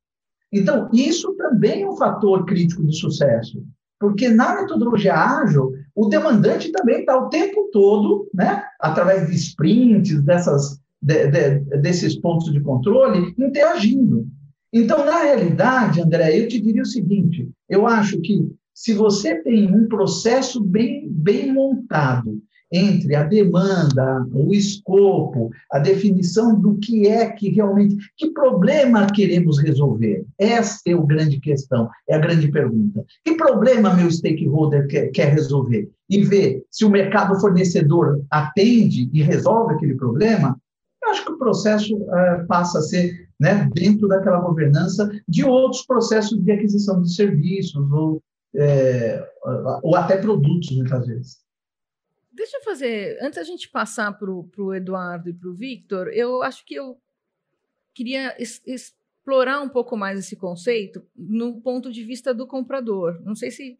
Então, 0.50 0.88
isso 0.90 1.34
também 1.34 1.82
é 1.82 1.88
um 1.88 1.98
fator 1.98 2.46
crítico 2.46 2.82
de 2.82 2.96
sucesso, 2.96 3.62
porque 4.00 4.30
na 4.30 4.62
metodologia 4.62 5.14
ágil, 5.14 5.71
o 5.94 6.08
demandante 6.08 6.72
também 6.72 7.00
está 7.00 7.16
o 7.16 7.28
tempo 7.28 7.68
todo, 7.72 8.28
né, 8.32 8.64
através 8.80 9.28
de 9.28 9.36
sprints, 9.36 10.22
dessas, 10.22 10.80
de, 11.00 11.28
de, 11.28 11.58
desses 11.78 12.16
pontos 12.16 12.52
de 12.52 12.60
controle, 12.60 13.34
interagindo. 13.38 14.26
Então, 14.72 15.04
na 15.04 15.22
realidade, 15.22 16.00
André, 16.00 16.38
eu 16.40 16.48
te 16.48 16.60
diria 16.60 16.82
o 16.82 16.86
seguinte: 16.86 17.48
eu 17.68 17.86
acho 17.86 18.20
que 18.20 18.50
se 18.74 18.94
você 18.94 19.36
tem 19.42 19.72
um 19.72 19.86
processo 19.86 20.62
bem, 20.62 21.06
bem 21.08 21.52
montado, 21.52 22.40
entre 22.72 23.14
a 23.14 23.22
demanda, 23.22 24.26
o 24.32 24.54
escopo, 24.54 25.50
a 25.70 25.78
definição 25.78 26.58
do 26.58 26.78
que 26.78 27.06
é 27.06 27.30
que 27.30 27.50
realmente, 27.50 27.96
que 28.16 28.30
problema 28.30 29.06
queremos 29.06 29.58
resolver? 29.60 30.24
Essa 30.38 30.80
é 30.86 30.94
a 30.94 31.02
grande 31.02 31.38
questão, 31.38 31.90
é 32.08 32.14
a 32.14 32.18
grande 32.18 32.50
pergunta. 32.50 33.04
Que 33.24 33.34
problema 33.34 33.94
meu 33.94 34.10
stakeholder 34.10 34.88
quer, 34.88 35.08
quer 35.08 35.32
resolver? 35.32 35.90
E 36.08 36.22
ver 36.22 36.64
se 36.70 36.84
o 36.84 36.90
mercado 36.90 37.38
fornecedor 37.40 38.22
atende 38.30 39.10
e 39.12 39.22
resolve 39.22 39.74
aquele 39.74 39.94
problema, 39.94 40.58
eu 41.02 41.10
acho 41.10 41.24
que 41.24 41.32
o 41.32 41.38
processo 41.38 41.94
uh, 41.96 42.46
passa 42.46 42.78
a 42.78 42.82
ser 42.82 43.28
né, 43.38 43.68
dentro 43.74 44.06
daquela 44.06 44.38
governança 44.38 45.10
de 45.28 45.44
outros 45.44 45.84
processos 45.84 46.40
de 46.40 46.52
aquisição 46.52 47.02
de 47.02 47.12
serviços 47.12 47.90
ou, 47.90 48.22
é, 48.54 49.26
ou 49.82 49.96
até 49.96 50.16
produtos, 50.16 50.70
muitas 50.70 51.06
vezes. 51.06 51.38
Deixa 52.32 52.56
eu 52.56 52.62
fazer, 52.62 53.18
antes 53.20 53.38
a 53.38 53.42
gente 53.42 53.68
passar 53.68 54.10
para 54.12 54.30
o 54.30 54.74
Eduardo 54.74 55.28
e 55.28 55.34
para 55.34 55.50
o 55.50 55.54
Victor, 55.54 56.08
eu 56.08 56.42
acho 56.42 56.64
que 56.64 56.74
eu 56.74 56.98
queria 57.94 58.34
es, 58.40 58.62
explorar 58.66 59.60
um 59.60 59.68
pouco 59.68 59.96
mais 59.96 60.18
esse 60.18 60.34
conceito 60.34 61.06
no 61.14 61.60
ponto 61.60 61.92
de 61.92 62.02
vista 62.02 62.32
do 62.32 62.46
comprador. 62.46 63.20
Não 63.22 63.34
sei 63.34 63.50
se 63.50 63.78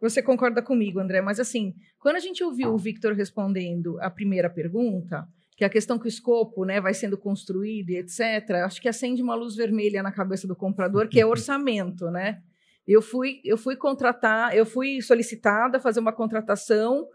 você 0.00 0.20
concorda 0.20 0.60
comigo, 0.60 0.98
André, 0.98 1.20
mas 1.20 1.38
assim, 1.38 1.74
quando 1.98 2.16
a 2.16 2.20
gente 2.20 2.42
ouviu 2.42 2.74
o 2.74 2.78
Victor 2.78 3.12
respondendo 3.12 4.00
a 4.00 4.10
primeira 4.10 4.50
pergunta, 4.50 5.28
que 5.56 5.62
é 5.62 5.66
a 5.66 5.70
questão 5.70 5.98
que 5.98 6.06
o 6.06 6.08
escopo 6.08 6.64
né, 6.64 6.80
vai 6.80 6.94
sendo 6.94 7.16
construído 7.16 7.90
e 7.90 7.98
etc., 7.98 8.50
acho 8.64 8.80
que 8.80 8.88
acende 8.88 9.22
uma 9.22 9.34
luz 9.34 9.54
vermelha 9.54 10.02
na 10.02 10.10
cabeça 10.10 10.48
do 10.48 10.56
comprador, 10.56 11.06
que 11.06 11.20
é 11.20 11.24
orçamento, 11.26 12.10
né? 12.10 12.42
Eu 12.86 13.02
fui, 13.02 13.40
eu 13.44 13.56
fui 13.56 13.76
contratar, 13.76 14.56
eu 14.56 14.66
fui 14.66 15.00
solicitada 15.02 15.76
a 15.76 15.80
fazer 15.80 16.00
uma 16.00 16.12
contratação 16.12 17.06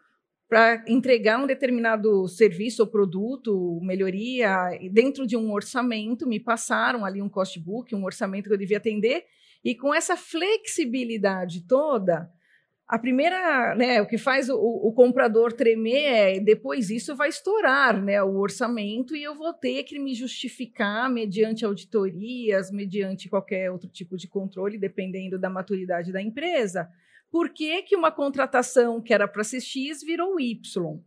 para 0.48 0.84
entregar 0.88 1.42
um 1.42 1.48
determinado 1.48 2.28
serviço 2.28 2.84
ou 2.84 2.88
produto, 2.88 3.80
melhoria, 3.82 4.78
dentro 4.92 5.26
de 5.26 5.36
um 5.36 5.52
orçamento, 5.52 6.28
me 6.28 6.40
passaram 6.40 7.04
ali 7.04 7.22
um 7.22 7.30
cost 7.30 7.60
book, 7.60 7.96
um 7.96 8.06
orçamento 8.06 8.48
que 8.48 8.54
eu 8.54 8.58
devia 8.58 8.78
atender, 8.78 9.24
e 9.64 9.74
com 9.74 9.94
essa 9.94 10.16
flexibilidade 10.16 11.66
toda, 11.68 12.30
a 12.88 13.00
primeira, 13.00 13.74
né, 13.74 14.00
o 14.00 14.06
que 14.06 14.20
faz 14.20 14.48
o, 14.48 14.56
o, 14.56 14.94
comprador 14.94 15.52
tremer 15.52 16.04
é 16.04 16.40
depois 16.40 16.92
isso 16.92 17.16
vai 17.16 17.30
estourar, 17.30 18.00
né, 18.00 18.22
o 18.22 18.38
orçamento 18.38 19.16
e 19.16 19.24
eu 19.24 19.34
vou 19.34 19.52
ter 19.52 19.82
que 19.84 19.98
me 19.98 20.14
justificar 20.14 21.10
mediante 21.10 21.66
auditorias, 21.66 22.70
mediante 22.72 23.28
qualquer 23.28 23.72
outro 23.72 23.90
tipo 23.90 24.16
de 24.16 24.28
controle, 24.28 24.78
dependendo 24.78 25.40
da 25.40 25.50
maturidade 25.50 26.12
da 26.12 26.22
empresa 26.22 26.88
por 27.32 27.50
que, 27.50 27.84
que 27.84 27.96
uma 27.96 28.12
contratação 28.12 29.02
que 29.02 29.14
era 29.14 29.28
para 29.28 29.44
ser 29.44 29.62
X 29.62 30.02
virou 30.04 30.40
Y. 30.40 31.00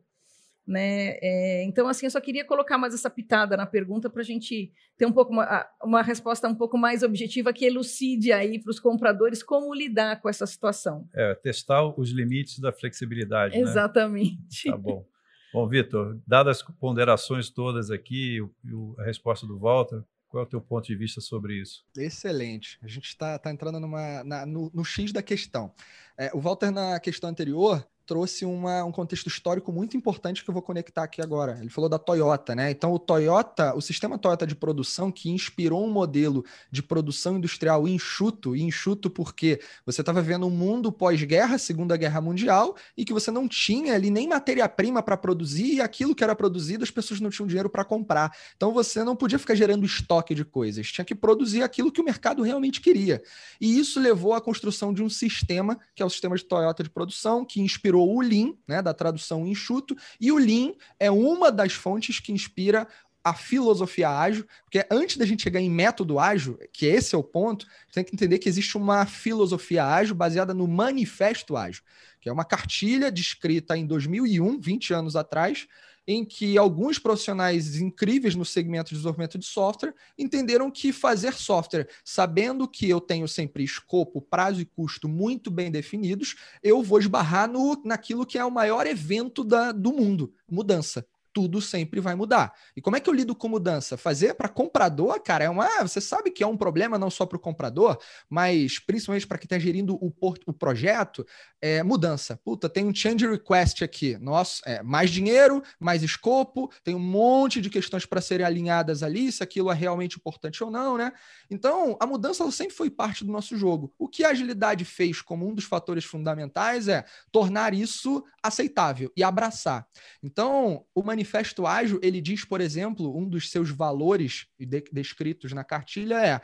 Né? 0.67 1.17
É, 1.23 1.65
então, 1.65 1.89
assim, 1.89 2.05
eu 2.05 2.11
só 2.11 2.21
queria 2.21 2.45
colocar 2.45 2.77
mais 2.77 2.93
essa 2.93 3.09
pitada 3.09 3.57
na 3.57 3.65
pergunta 3.65 4.11
para 4.11 4.21
a 4.21 4.25
gente 4.25 4.71
ter 4.99 5.07
um 5.07 5.13
pouco 5.13 5.33
uma, 5.33 5.67
uma, 5.83 6.03
resposta 6.03 6.47
um 6.47 6.55
pouco 6.55 6.77
mais 6.77 7.03
objetiva 7.03 7.55
que 7.55 7.65
elucide 7.65 8.33
aí 8.33 8.63
para 8.63 8.71
os 8.71 8.79
compradores 8.79 9.43
como 9.43 9.75
lidar 9.75 10.21
com 10.21 10.29
essa 10.29 10.47
situação. 10.47 11.09
É, 11.15 11.35
testar 11.37 11.83
os 11.99 12.11
limites 12.11 12.59
da 12.59 12.71
flexibilidade. 12.71 13.57
Né? 13.57 13.63
Exatamente. 13.63 14.69
Né? 14.69 14.73
Tá 14.73 14.77
bom. 14.77 15.07
Bom, 15.55 15.67
Vitor, 15.67 16.21
dadas 16.27 16.59
as 16.59 16.77
ponderações 16.77 17.49
todas 17.49 17.91
aqui, 17.91 18.39
o, 18.43 18.95
a 18.99 19.05
resposta 19.05 19.47
do 19.47 19.59
Walter, 19.59 20.03
qual 20.29 20.43
é 20.43 20.47
o 20.47 20.49
teu 20.49 20.61
ponto 20.61 20.87
de 20.87 20.95
vista 20.95 21.21
sobre 21.21 21.55
isso? 21.61 21.85
Excelente. 21.97 22.79
A 22.83 22.87
gente 22.87 23.07
está 23.07 23.39
tá 23.39 23.51
entrando 23.51 23.81
numa, 23.81 24.23
na, 24.25 24.47
no, 24.47 24.71
no 24.75 24.85
X 24.85 25.13
da 25.13 25.23
questão. 25.23 25.73
É, 26.17 26.31
o 26.35 26.41
Walter, 26.41 26.71
na 26.71 27.01
questão 27.01 27.31
anterior, 27.31 27.87
trouxe 28.09 28.47
uma, 28.47 28.83
um 28.85 28.91
contexto 28.91 29.27
histórico 29.27 29.71
muito 29.71 29.95
importante 29.95 30.43
que 30.43 30.49
eu 30.49 30.55
vou 30.55 30.63
conectar 30.63 31.03
aqui 31.03 31.21
agora. 31.21 31.59
Ele 31.61 31.69
falou 31.69 31.91
da 31.91 31.99
Toyota, 31.99 32.55
né? 32.55 32.71
Então, 32.71 32.91
o 32.91 32.99
Toyota, 32.99 33.77
o 33.77 33.83
sistema 33.83 34.17
Toyota 34.17 34.47
de 34.47 34.55
produção 34.55 35.13
que 35.13 35.29
inspirou 35.29 35.85
um 35.85 35.91
modelo 35.91 36.43
de 36.71 36.83
produção 36.83 37.37
industrial 37.37 37.87
enxuto, 37.87 38.57
e 38.57 38.63
enxuto 38.63 39.11
porque 39.11 39.61
você 39.85 40.01
estava 40.01 40.23
vivendo 40.23 40.47
um 40.47 40.51
mundo 40.51 40.91
pós-guerra, 40.91 41.59
Segunda 41.59 41.99
Guerra 41.99 42.19
Mundial, 42.23 42.75
e 42.97 43.05
que 43.05 43.13
você 43.13 43.31
não 43.31 43.47
tinha 43.47 43.93
ali 43.93 44.09
nem 44.09 44.27
matéria-prima 44.27 45.03
para 45.03 45.17
produzir, 45.19 45.75
e 45.75 45.81
aquilo 45.83 46.15
que 46.15 46.25
era 46.25 46.35
produzido 46.35 46.83
as 46.85 46.91
pessoas 46.91 47.21
não 47.21 47.29
tinham 47.29 47.47
dinheiro 47.47 47.69
para 47.69 47.85
comprar. 47.85 48.35
Então, 48.57 48.73
você 48.73 49.05
não 49.05 49.15
podia 49.15 49.39
ficar 49.39 49.55
gerando 49.55 49.85
estoque 49.85 50.35
de 50.35 50.47
coisas, 50.47 50.91
tinha 50.91 51.05
que 51.05 51.15
produzir 51.15 51.63
aquilo 51.63 51.93
que 51.93 52.01
o 52.01 52.05
mercado 52.05 52.43
realmente 52.43 52.81
queria. 52.81 53.23
E 53.61 53.79
isso 53.79 54.01
levou 54.01 54.33
à 54.33 54.41
construção 54.41 54.95
de 54.95 55.03
um 55.03 55.11
sistema, 55.11 55.79
que 55.95 56.03
é 56.03 56.07
o 56.07 56.11
sistema 56.11 56.35
de 56.35 56.45
Toyota 56.45 56.83
de 56.83 56.89
produção, 56.89 57.45
que 57.45 57.61
inspirou 57.61 57.98
o 58.07 58.21
Lean, 58.21 58.55
né, 58.67 58.83
da 58.83 58.95
tradução 58.95 59.47
enxuto, 59.47 59.97
e 60.21 60.31
o 60.31 60.39
Lean 60.39 60.73
é 60.99 61.11
uma 61.11 61.51
das 61.51 61.73
fontes 61.73 62.21
que 62.21 62.33
inspira 62.33 62.87
a 63.23 63.35
filosofia 63.35 64.09
ágil, 64.09 64.47
porque 64.65 64.87
antes 64.91 65.17
da 65.17 65.27
gente 65.27 65.43
chegar 65.43 65.61
em 65.61 65.71
método 65.71 66.19
ágil, 66.19 66.59
que 66.73 66.87
esse 66.87 67.15
é 67.15 67.19
o 67.19 67.23
ponto, 67.23 67.67
tem 67.93 68.05
que 68.05 68.15
entender 68.15 68.39
que 68.39 68.49
existe 68.49 68.77
uma 68.77 69.05
filosofia 69.05 69.85
ágil 69.85 70.15
baseada 70.15 70.55
no 70.55 70.67
manifesto 70.67 71.57
ágil, 71.57 71.83
que 72.21 72.29
é 72.29 72.33
uma 72.33 72.45
cartilha 72.45 73.13
descrita 73.13 73.77
em 73.77 73.87
2001, 73.87 74.61
20 74.61 74.95
anos 74.95 75.17
atrás, 75.17 75.67
em 76.09 76.25
que 76.25 76.57
alguns 76.57 76.99
profissionais 76.99 77.77
incríveis 77.77 78.35
no 78.35 78.43
segmento 78.43 78.89
de 78.89 78.95
desenvolvimento 78.95 79.37
de 79.37 79.45
software 79.45 79.95
entenderam 80.17 80.71
que 80.71 80.91
fazer 80.91 81.35
software, 81.35 81.87
sabendo 82.03 82.67
que 82.67 82.89
eu 82.89 82.99
tenho 82.99 83.29
sempre 83.29 83.63
escopo, 83.63 84.23
prazo 84.23 84.63
e 84.63 84.65
custo 84.65 85.07
muito 85.07 85.51
bem 85.51 85.71
definidos, 85.71 86.35
eu 86.63 86.83
vou 86.83 86.99
esbarrar 86.99 87.47
no, 87.47 87.79
naquilo 87.85 88.25
que 88.25 88.39
é 88.39 88.45
o 88.45 88.51
maior 88.51 88.87
evento 88.87 89.45
da, 89.45 89.71
do 89.71 89.93
mundo, 89.93 90.33
mudança 90.51 91.07
tudo 91.33 91.61
sempre 91.61 92.01
vai 92.01 92.15
mudar. 92.15 92.53
E 92.77 92.81
como 92.81 92.97
é 92.97 93.01
que 93.01 93.09
eu 93.09 93.15
lido 93.15 93.35
com 93.35 93.49
mudança? 93.49 93.97
Fazer 93.97 94.35
para 94.35 94.49
comprador, 94.49 95.21
cara, 95.21 95.45
é 95.45 95.51
uma. 95.51 95.69
Você 95.83 96.01
sabe 96.01 96.31
que 96.31 96.43
é 96.43 96.47
um 96.47 96.57
problema 96.57 96.99
não 96.99 97.11
só 97.11 97.27
para 97.27 97.37
o 97.37 97.41
comprador, 97.41 97.99
mas 98.29 98.79
principalmente 98.79 99.27
para 99.27 99.39
quem 99.39 99.47
está 99.47 99.59
gerindo 99.59 99.97
o, 99.97 100.13
o 100.47 100.53
projeto, 100.53 101.27
é 101.61 101.83
mudança. 101.83 102.37
Puta, 102.45 102.69
tem 102.69 102.85
um 102.85 102.95
change 102.95 103.27
request 103.27 103.83
aqui. 103.83 104.17
Nossa, 104.19 104.63
é, 104.65 104.83
mais 104.83 105.11
dinheiro, 105.11 105.63
mais 105.79 106.03
escopo, 106.03 106.73
tem 106.83 106.95
um 106.95 106.99
monte 106.99 107.61
de 107.61 107.71
questões 107.71 108.07
para 108.07 108.21
serem 108.21 108.47
alinhadas 108.47 109.03
ali, 109.03 109.31
se 109.31 109.43
aquilo 109.43 109.71
é 109.71 109.75
realmente 109.75 110.17
importante 110.17 110.63
ou 110.63 110.71
não, 110.71 110.97
né? 110.97 111.13
Então, 111.51 111.97
a 112.01 112.07
mudança 112.07 112.49
sempre 112.51 112.75
foi 112.75 112.91
parte 112.91 113.25
do 113.25 113.33
nosso 113.33 113.57
jogo. 113.57 113.93
O 113.99 114.09
que 114.09 114.25
a 114.25 114.31
agilidade 114.31 114.85
fez 114.85 115.21
como 115.21 115.49
um 115.49 115.55
dos 115.55 115.65
fatores 115.65 116.05
fundamentais 116.05 116.89
é 116.89 117.05
tornar 117.33 117.75
isso 117.75 118.25
aceitável 118.43 119.13
e 119.17 119.23
abraçar. 119.23 119.87
Então, 120.23 120.85
o 120.95 121.03
manifesto 121.19 121.67
ágil, 121.67 121.99
ele 122.01 122.21
diz, 122.21 122.45
por 122.45 122.61
exemplo, 122.61 123.17
um 123.17 123.29
dos 123.29 123.51
seus 123.51 123.71
valores 123.71 124.47
descritos 124.93 125.53
na 125.53 125.65
cartilha 125.65 126.15
é 126.15 126.41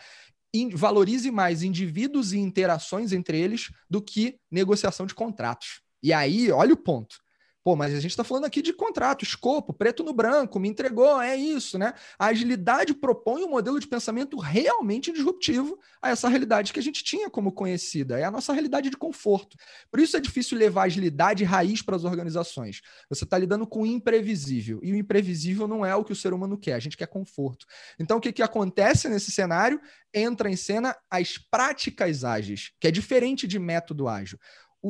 valorize 0.72 1.30
mais 1.30 1.62
indivíduos 1.62 2.32
e 2.32 2.38
interações 2.38 3.12
entre 3.12 3.38
eles 3.38 3.72
do 3.88 4.02
que 4.02 4.38
negociação 4.50 5.06
de 5.06 5.14
contratos. 5.14 5.80
E 6.02 6.12
aí, 6.12 6.50
olha 6.50 6.74
o 6.74 6.76
ponto. 6.76 7.16
Pô, 7.64 7.74
mas 7.74 7.94
a 7.94 7.98
gente 7.98 8.10
está 8.10 8.22
falando 8.22 8.44
aqui 8.44 8.60
de 8.60 8.74
contrato, 8.74 9.24
escopo, 9.24 9.72
preto 9.72 10.04
no 10.04 10.12
branco, 10.12 10.60
me 10.60 10.68
entregou, 10.68 11.18
é 11.18 11.34
isso, 11.34 11.78
né? 11.78 11.94
A 12.18 12.26
agilidade 12.26 12.92
propõe 12.92 13.42
um 13.42 13.48
modelo 13.48 13.80
de 13.80 13.88
pensamento 13.88 14.38
realmente 14.38 15.10
disruptivo 15.10 15.80
a 16.02 16.10
essa 16.10 16.28
realidade 16.28 16.74
que 16.74 16.78
a 16.78 16.82
gente 16.82 17.02
tinha 17.02 17.30
como 17.30 17.50
conhecida, 17.50 18.18
é 18.18 18.24
a 18.24 18.30
nossa 18.30 18.52
realidade 18.52 18.90
de 18.90 18.98
conforto. 18.98 19.56
Por 19.90 19.98
isso 19.98 20.14
é 20.14 20.20
difícil 20.20 20.58
levar 20.58 20.82
agilidade 20.82 21.42
raiz 21.42 21.80
para 21.80 21.96
as 21.96 22.04
organizações. 22.04 22.82
Você 23.08 23.24
está 23.24 23.38
lidando 23.38 23.66
com 23.66 23.80
o 23.80 23.86
imprevisível, 23.86 24.78
e 24.82 24.92
o 24.92 24.96
imprevisível 24.96 25.66
não 25.66 25.86
é 25.86 25.96
o 25.96 26.04
que 26.04 26.12
o 26.12 26.16
ser 26.16 26.34
humano 26.34 26.58
quer, 26.58 26.74
a 26.74 26.80
gente 26.80 26.98
quer 26.98 27.06
conforto. 27.06 27.64
Então, 27.98 28.18
o 28.18 28.20
que, 28.20 28.30
que 28.30 28.42
acontece 28.42 29.08
nesse 29.08 29.32
cenário? 29.32 29.80
Entra 30.12 30.50
em 30.50 30.56
cena 30.56 30.94
as 31.10 31.38
práticas 31.38 32.24
ágeis, 32.24 32.72
que 32.78 32.86
é 32.86 32.90
diferente 32.90 33.46
de 33.46 33.58
método 33.58 34.06
ágil 34.06 34.38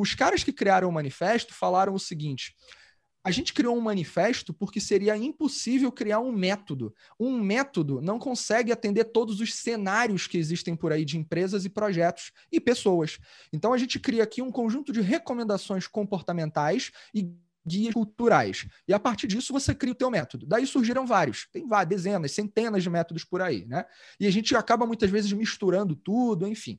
os 0.01 0.15
caras 0.15 0.43
que 0.43 0.53
criaram 0.53 0.89
o 0.89 0.93
manifesto 0.93 1.55
falaram 1.55 1.95
o 1.95 1.99
seguinte: 1.99 2.55
a 3.23 3.31
gente 3.31 3.55
criou 3.55 3.77
um 3.77 3.81
manifesto 3.81 4.53
porque 4.53 4.81
seria 4.81 5.17
impossível 5.17 5.91
criar 5.91 6.21
um 6.21 6.31
método. 6.31 6.95
Um 7.19 7.41
método 7.41 8.03
não 8.03 8.19
consegue 8.19 8.71
atender 8.71 9.05
todos 9.05 9.41
os 9.41 9.55
cenários 9.55 10.27
que 10.27 10.37
existem 10.37 10.77
por 10.77 10.93
aí 10.93 11.05
de 11.05 11.17
empresas 11.17 11.65
e 11.65 11.71
projetos 11.71 12.33
e 12.53 12.61
pessoas. 12.61 13.19
Então 13.53 13.73
a 13.73 13.79
gente 13.79 13.99
cria 13.99 14.25
aqui 14.25 14.43
um 14.43 14.51
conjunto 14.51 14.93
de 14.93 15.01
recomendações 15.01 15.87
comportamentais 15.87 16.91
e 17.15 17.33
guias 17.67 17.95
culturais. 17.95 18.67
E 18.87 18.93
a 18.93 18.99
partir 18.99 19.27
disso 19.27 19.53
você 19.53 19.75
cria 19.75 19.93
o 19.93 19.97
teu 19.97 20.11
método. 20.11 20.47
Daí 20.47 20.67
surgiram 20.67 21.07
vários, 21.07 21.49
tem 21.53 21.67
várias, 21.67 21.89
dezenas, 21.89 22.33
centenas 22.33 22.83
de 22.83 22.91
métodos 22.91 23.25
por 23.25 23.41
aí, 23.41 23.65
né? 23.67 23.85
E 24.19 24.27
a 24.27 24.31
gente 24.31 24.55
acaba 24.55 24.87
muitas 24.87 25.11
vezes 25.11 25.33
misturando 25.33 25.97
tudo, 25.97 26.47
enfim. 26.47 26.79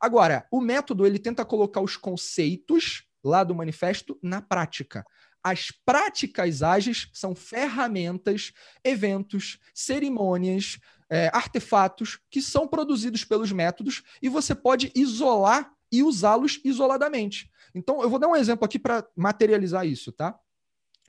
Agora, 0.00 0.46
o 0.50 0.60
método 0.60 1.06
ele 1.06 1.18
tenta 1.18 1.44
colocar 1.44 1.80
os 1.80 1.96
conceitos 1.96 3.04
lá 3.22 3.42
do 3.44 3.54
manifesto 3.54 4.18
na 4.22 4.42
prática. 4.42 5.04
As 5.42 5.70
práticas 5.70 6.62
ágeis 6.62 7.08
são 7.12 7.34
ferramentas, 7.34 8.52
eventos, 8.82 9.58
cerimônias, 9.74 10.78
é, 11.10 11.30
artefatos 11.34 12.18
que 12.30 12.40
são 12.40 12.66
produzidos 12.66 13.24
pelos 13.24 13.52
métodos 13.52 14.02
e 14.22 14.28
você 14.28 14.54
pode 14.54 14.90
isolar 14.94 15.70
e 15.92 16.02
usá-los 16.02 16.60
isoladamente. 16.64 17.50
Então, 17.74 18.02
eu 18.02 18.08
vou 18.08 18.18
dar 18.18 18.28
um 18.28 18.36
exemplo 18.36 18.64
aqui 18.64 18.78
para 18.78 19.06
materializar 19.16 19.86
isso, 19.86 20.12
tá? 20.12 20.38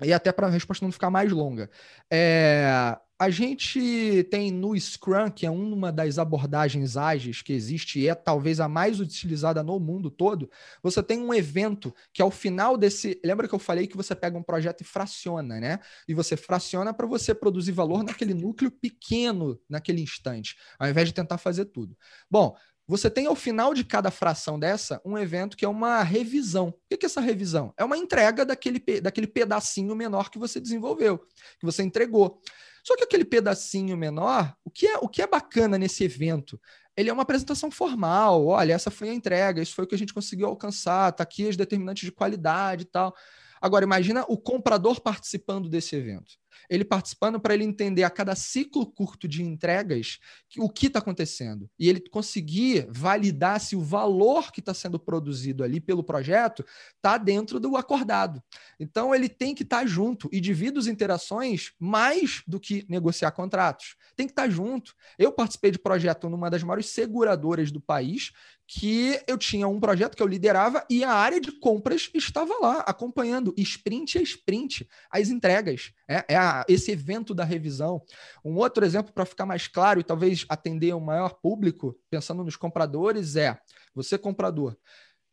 E 0.04 0.12
até 0.12 0.32
para 0.32 0.48
a 0.48 0.50
resposta 0.50 0.84
não 0.84 0.92
ficar 0.92 1.10
mais 1.10 1.32
longa. 1.32 1.70
É, 2.12 2.98
a 3.18 3.30
gente 3.30 4.28
tem 4.30 4.52
no 4.52 4.78
Scrum, 4.78 5.32
que 5.32 5.46
é 5.46 5.50
uma 5.50 5.90
das 5.90 6.20
abordagens 6.20 6.98
ágeis 6.98 7.42
que 7.42 7.54
existe 7.54 8.00
e 8.02 8.10
é 8.10 8.16
talvez 8.16 8.60
a 8.60 8.68
mais 8.68 9.00
utilizada 9.00 9.64
no 9.64 9.80
mundo 9.80 10.12
todo, 10.12 10.50
você 10.84 11.02
tem 11.02 11.20
um 11.20 11.34
evento 11.34 11.96
que 12.12 12.22
ao 12.22 12.30
final 12.30 12.76
desse. 12.76 13.20
Lembra 13.24 13.48
que 13.48 13.56
eu 13.56 13.60
falei 13.60 13.88
que 13.88 13.96
você 13.96 14.14
pega 14.14 14.38
um 14.38 14.44
projeto 14.44 14.82
e 14.82 14.84
fraciona, 14.84 15.62
né? 15.62 15.80
E 16.10 16.14
você 16.14 16.36
fraciona 16.36 16.94
para 16.94 17.08
você 17.08 17.34
produzir 17.34 17.72
valor 17.72 18.04
naquele 18.04 18.34
núcleo 18.34 18.70
pequeno 18.70 19.58
naquele 19.70 20.02
instante, 20.02 20.58
ao 20.78 20.90
invés 20.90 21.08
de 21.08 21.14
tentar 21.14 21.38
fazer 21.38 21.66
tudo. 21.66 21.98
Bom, 22.30 22.54
você 22.88 23.10
tem 23.10 23.26
ao 23.26 23.36
final 23.36 23.74
de 23.74 23.84
cada 23.84 24.12
fração 24.12 24.60
dessa 24.60 25.02
um 25.04 25.18
evento 25.18 25.58
que 25.58 25.66
é 25.66 25.68
uma 25.68 26.04
revisão. 26.04 26.68
O 26.70 26.98
que 26.98 27.06
é 27.06 27.08
essa 27.08 27.22
revisão? 27.22 27.74
É 27.78 27.84
uma 27.84 27.98
entrega 27.98 28.46
daquele, 28.46 28.80
daquele 29.02 29.28
pedacinho 29.28 29.96
menor 29.96 30.30
que 30.30 30.38
você 30.38 30.60
desenvolveu, 30.60 31.20
que 31.60 31.66
você 31.66 31.82
entregou. 31.82 32.40
Só 32.84 32.96
que 32.96 33.04
aquele 33.04 33.26
pedacinho 33.26 33.98
menor, 33.98 34.56
o 34.64 34.70
que 34.70 34.86
é, 34.86 34.98
o 34.98 35.10
que 35.10 35.22
é 35.22 35.28
bacana 35.28 35.78
nesse 35.78 36.04
evento? 36.04 36.62
Ele 36.96 37.10
é 37.10 37.14
uma 37.14 37.24
apresentação 37.24 37.72
formal. 37.72 38.46
Olha, 38.46 38.74
essa 38.74 38.92
foi 38.92 39.10
a 39.10 39.14
entrega, 39.14 39.62
isso 39.62 39.74
foi 39.74 39.86
o 39.86 39.88
que 39.88 39.96
a 39.96 39.98
gente 39.98 40.14
conseguiu 40.14 40.48
alcançar, 40.48 41.12
tá 41.12 41.24
aqui 41.24 41.46
os 41.46 41.58
determinantes 41.58 42.06
de 42.06 42.12
qualidade 42.12 42.84
e 42.84 42.86
tal. 42.86 43.16
Agora, 43.60 43.84
imagina 43.84 44.24
o 44.28 44.38
comprador 44.38 45.02
participando 45.02 45.68
desse 45.68 45.96
evento 45.96 46.36
ele 46.70 46.86
participando 46.86 47.40
para 47.40 47.54
ele 47.54 47.64
entender 47.64 48.04
a 48.04 48.10
cada 48.10 48.36
ciclo 48.36 48.86
curto 48.86 49.28
de 49.28 49.44
entregas 49.44 50.20
o 50.58 50.70
que 50.70 50.88
está 50.88 51.00
acontecendo. 51.00 51.70
E 51.78 51.90
ele 51.90 52.02
conseguir 52.10 52.88
validar 52.90 53.60
se 53.60 53.76
o 53.76 53.82
valor 53.82 54.52
que 54.52 54.60
está 54.60 54.74
sendo 54.74 55.00
produzido 55.00 55.64
ali 55.64 55.80
pelo 55.80 56.04
projeto 56.04 56.66
está 56.96 57.18
dentro 57.18 57.60
do 57.60 57.76
acordado. 57.76 58.42
Então 58.80 59.14
ele 59.14 59.30
tem 59.30 59.54
que 59.54 59.64
estar 59.64 59.82
tá 59.82 59.86
junto 59.86 60.30
e 60.32 60.40
divide 60.40 60.80
as 60.80 60.88
interações 60.88 61.74
mais 61.80 62.42
do 62.48 62.60
que 62.60 62.86
negociar 62.90 63.32
contratos. 63.32 63.96
Tem 64.16 64.26
que 64.26 64.32
estar 64.32 64.44
tá 64.44 64.50
junto. 64.50 64.94
Eu 65.18 65.32
participei 65.32 65.72
de 65.72 65.80
projeto 65.80 66.30
numa 66.30 66.50
das 66.50 66.64
maiores 66.64 66.88
seguradoras 66.88 67.72
do 67.72 67.82
país 67.82 68.32
que 68.68 69.22
eu 69.28 69.38
tinha 69.38 69.68
um 69.68 69.80
projeto 69.80 70.16
que 70.16 70.24
eu 70.24 70.28
liderava 70.28 70.84
e 70.90 71.04
a 71.04 71.12
área 71.12 71.40
de 71.40 71.52
compras 71.52 72.10
estava 72.14 72.54
lá, 72.60 72.80
acompanhando 72.80 73.54
sprint 73.58 74.18
a 74.18 74.22
sprint 74.22 74.88
as 75.12 75.30
entregas. 75.30 75.92
É, 76.08 76.26
é 76.30 76.36
a, 76.36 76.45
esse 76.68 76.92
evento 76.92 77.34
da 77.34 77.44
revisão. 77.44 78.02
Um 78.44 78.56
outro 78.56 78.86
exemplo 78.86 79.14
para 79.14 79.26
ficar 79.26 79.46
mais 79.46 79.68
claro 79.68 80.00
e 80.00 80.04
talvez 80.04 80.46
atender 80.50 80.94
um 80.94 81.00
maior 81.00 81.36
público, 81.42 81.96
pensando 82.10 82.44
nos 82.44 82.56
compradores, 82.56 83.36
é 83.36 83.58
você, 83.94 84.18
comprador, 84.18 84.78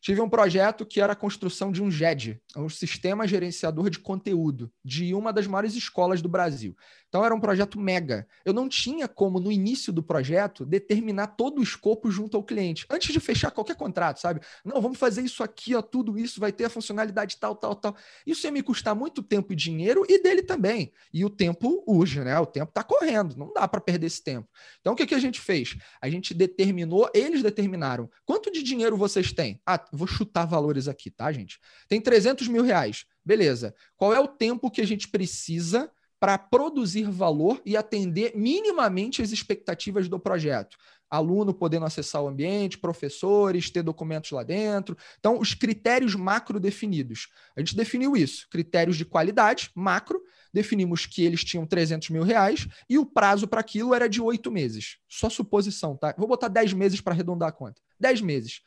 Tive 0.03 0.21
um 0.21 0.29
projeto 0.29 0.85
que 0.85 1.01
era 1.01 1.13
a 1.13 1.17
construção 1.17 1.71
de 1.71 1.81
um 1.81 1.89
GED, 1.89 2.43
um 2.57 2.69
sistema 2.69 3.25
gerenciador 3.25 3.89
de 3.89 4.01
conteúdo, 4.01 4.69
de 4.85 5.15
uma 5.15 5.33
das 5.33 5.47
maiores 5.47 5.77
escolas 5.77 6.21
do 6.21 6.29
Brasil. 6.29 6.75
Então 7.13 7.27
era 7.27 7.35
um 7.35 7.41
projeto 7.41 7.79
mega. 7.79 8.27
Eu 8.43 8.55
não 8.55 8.67
tinha 8.67 9.07
como, 9.07 9.39
no 9.39 9.53
início 9.53 9.93
do 9.93 10.03
projeto, 10.03 10.65
determinar 10.65 11.27
todo 11.27 11.59
o 11.59 11.63
escopo 11.63 12.11
junto 12.11 12.39
ao 12.39 12.43
cliente, 12.43 12.87
antes 12.89 13.13
de 13.13 13.21
fechar 13.21 13.51
qualquer 13.51 13.77
contrato, 13.77 14.19
sabe? 14.19 14.41
Não, 14.65 14.81
vamos 14.81 14.97
fazer 14.97 15.21
isso 15.21 15.43
aqui, 15.43 15.75
ó, 15.75 15.83
tudo 15.83 16.19
isso, 16.19 16.41
vai 16.41 16.51
ter 16.51 16.65
a 16.65 16.71
funcionalidade 16.71 17.37
tal, 17.37 17.55
tal, 17.55 17.75
tal. 17.75 17.95
Isso 18.27 18.47
ia 18.47 18.51
me 18.51 18.63
custar 18.63 18.95
muito 18.95 19.23
tempo 19.23 19.53
e 19.53 19.57
dinheiro 19.57 20.07
e 20.09 20.23
dele 20.23 20.43
também. 20.43 20.91
E 21.13 21.23
o 21.23 21.29
tempo 21.29 21.85
urge, 21.87 22.19
né? 22.21 22.39
O 22.39 22.47
tempo 22.47 22.71
está 22.71 22.83
correndo, 22.83 23.37
não 23.37 23.53
dá 23.53 23.69
para 23.69 23.83
perder 23.83 24.07
esse 24.07 24.25
tempo. 24.25 24.49
Então 24.81 24.95
o 24.95 24.97
que, 24.97 25.05
que 25.07 25.15
a 25.15 25.21
gente 25.21 25.39
fez? 25.39 25.77
A 26.01 26.09
gente 26.09 26.33
determinou, 26.33 27.11
eles 27.13 27.43
determinaram 27.43 28.11
quanto 28.25 28.51
de 28.51 28.63
dinheiro 28.63 28.97
vocês 28.97 29.35
têm. 29.35 29.61
Ah, 29.67 29.85
vou 29.93 30.07
chutar 30.07 30.47
valores 30.47 30.89
aqui, 30.89 31.11
tá, 31.11 31.31
gente? 31.31 31.61
Tem 31.89 32.01
300 32.01 32.49
mil 32.49 32.63
reais. 32.63 33.05
Beleza. 33.23 33.75
Qual 33.99 34.15
é 34.15 34.19
o 34.19 34.27
tempo 34.27 34.71
que 34.71 34.81
a 34.81 34.87
gente 34.87 35.09
precisa 35.09 35.93
para 36.23 36.39
produzir 36.39 37.11
valor 37.11 37.61
e 37.67 37.77
atender 37.77 38.31
minimamente 38.37 39.21
as 39.21 39.33
expectativas 39.33 40.09
do 40.09 40.21
projeto. 40.21 40.77
Aluno 41.11 41.53
podendo 41.53 41.85
acessar 41.85 42.23
o 42.23 42.29
ambiente, 42.29 42.79
professores, 42.79 43.69
ter 43.71 43.83
documentos 43.83 44.31
lá 44.31 44.45
dentro. 44.45 44.97
Então, 45.19 45.41
os 45.41 45.53
critérios 45.53 46.15
macro 46.15 46.61
definidos. 46.61 47.27
A 47.57 47.61
gente 47.61 47.75
definiu 47.75 48.17
isso. 48.17 48.47
Critérios 48.53 48.97
de 48.97 49.05
qualidade, 49.05 49.73
macro. 49.75 50.23
Definimos 50.55 51.07
que 51.07 51.25
eles 51.25 51.43
tinham 51.43 51.67
300 51.67 52.11
mil 52.11 52.23
reais 52.23 52.69
e 52.89 52.99
o 52.99 53.05
prazo 53.05 53.49
para 53.49 53.59
aquilo 53.59 53.93
era 53.93 54.09
de 54.09 54.23
oito 54.23 54.49
meses. 54.49 54.99
Só 55.09 55.29
suposição, 55.29 55.97
tá? 55.97 56.15
Vou 56.17 56.29
botar 56.29 56.47
10 56.47 56.73
meses 56.73 57.01
para 57.01 57.15
arredondar 57.15 57.49
a 57.49 57.53
conta. 57.53 57.83
10 57.99 58.21
meses. 58.21 58.61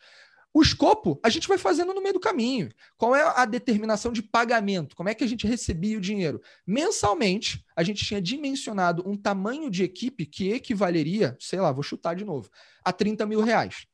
O 0.56 0.62
escopo 0.62 1.20
a 1.22 1.28
gente 1.28 1.50
vai 1.50 1.58
fazendo 1.58 1.94
no 1.94 2.02
meio 2.02 2.13
do 2.13 2.20
caminho. 2.20 2.70
Qual 2.98 3.13
é 3.13 3.22
a 3.22 3.44
determinação 3.44 4.13
de 4.13 4.24
pagamento? 4.24 4.96
Como 4.96 5.10
é 5.10 5.13
que 5.13 5.22
a 5.22 5.28
gente 5.28 5.46
recebia 5.46 5.98
o 5.98 6.02
dinheiro? 6.02 6.41
Mensalmente, 6.65 7.65
a 7.76 7.84
gente 7.84 8.06
tinha 8.06 8.22
dimensionado 8.22 9.04
um 9.06 9.18
tamanho 9.18 9.70
de 9.70 9.84
equipe 9.84 10.26
que 10.26 10.54
equivaleria, 10.54 11.36
sei 11.41 11.60
lá, 11.60 11.74
vou 11.74 11.84
chutar 11.84 12.15
de 12.15 12.24
novo, 12.24 12.50
a 12.86 12.94
30 12.94 13.26
mil 13.26 13.41
reais. 13.41 13.86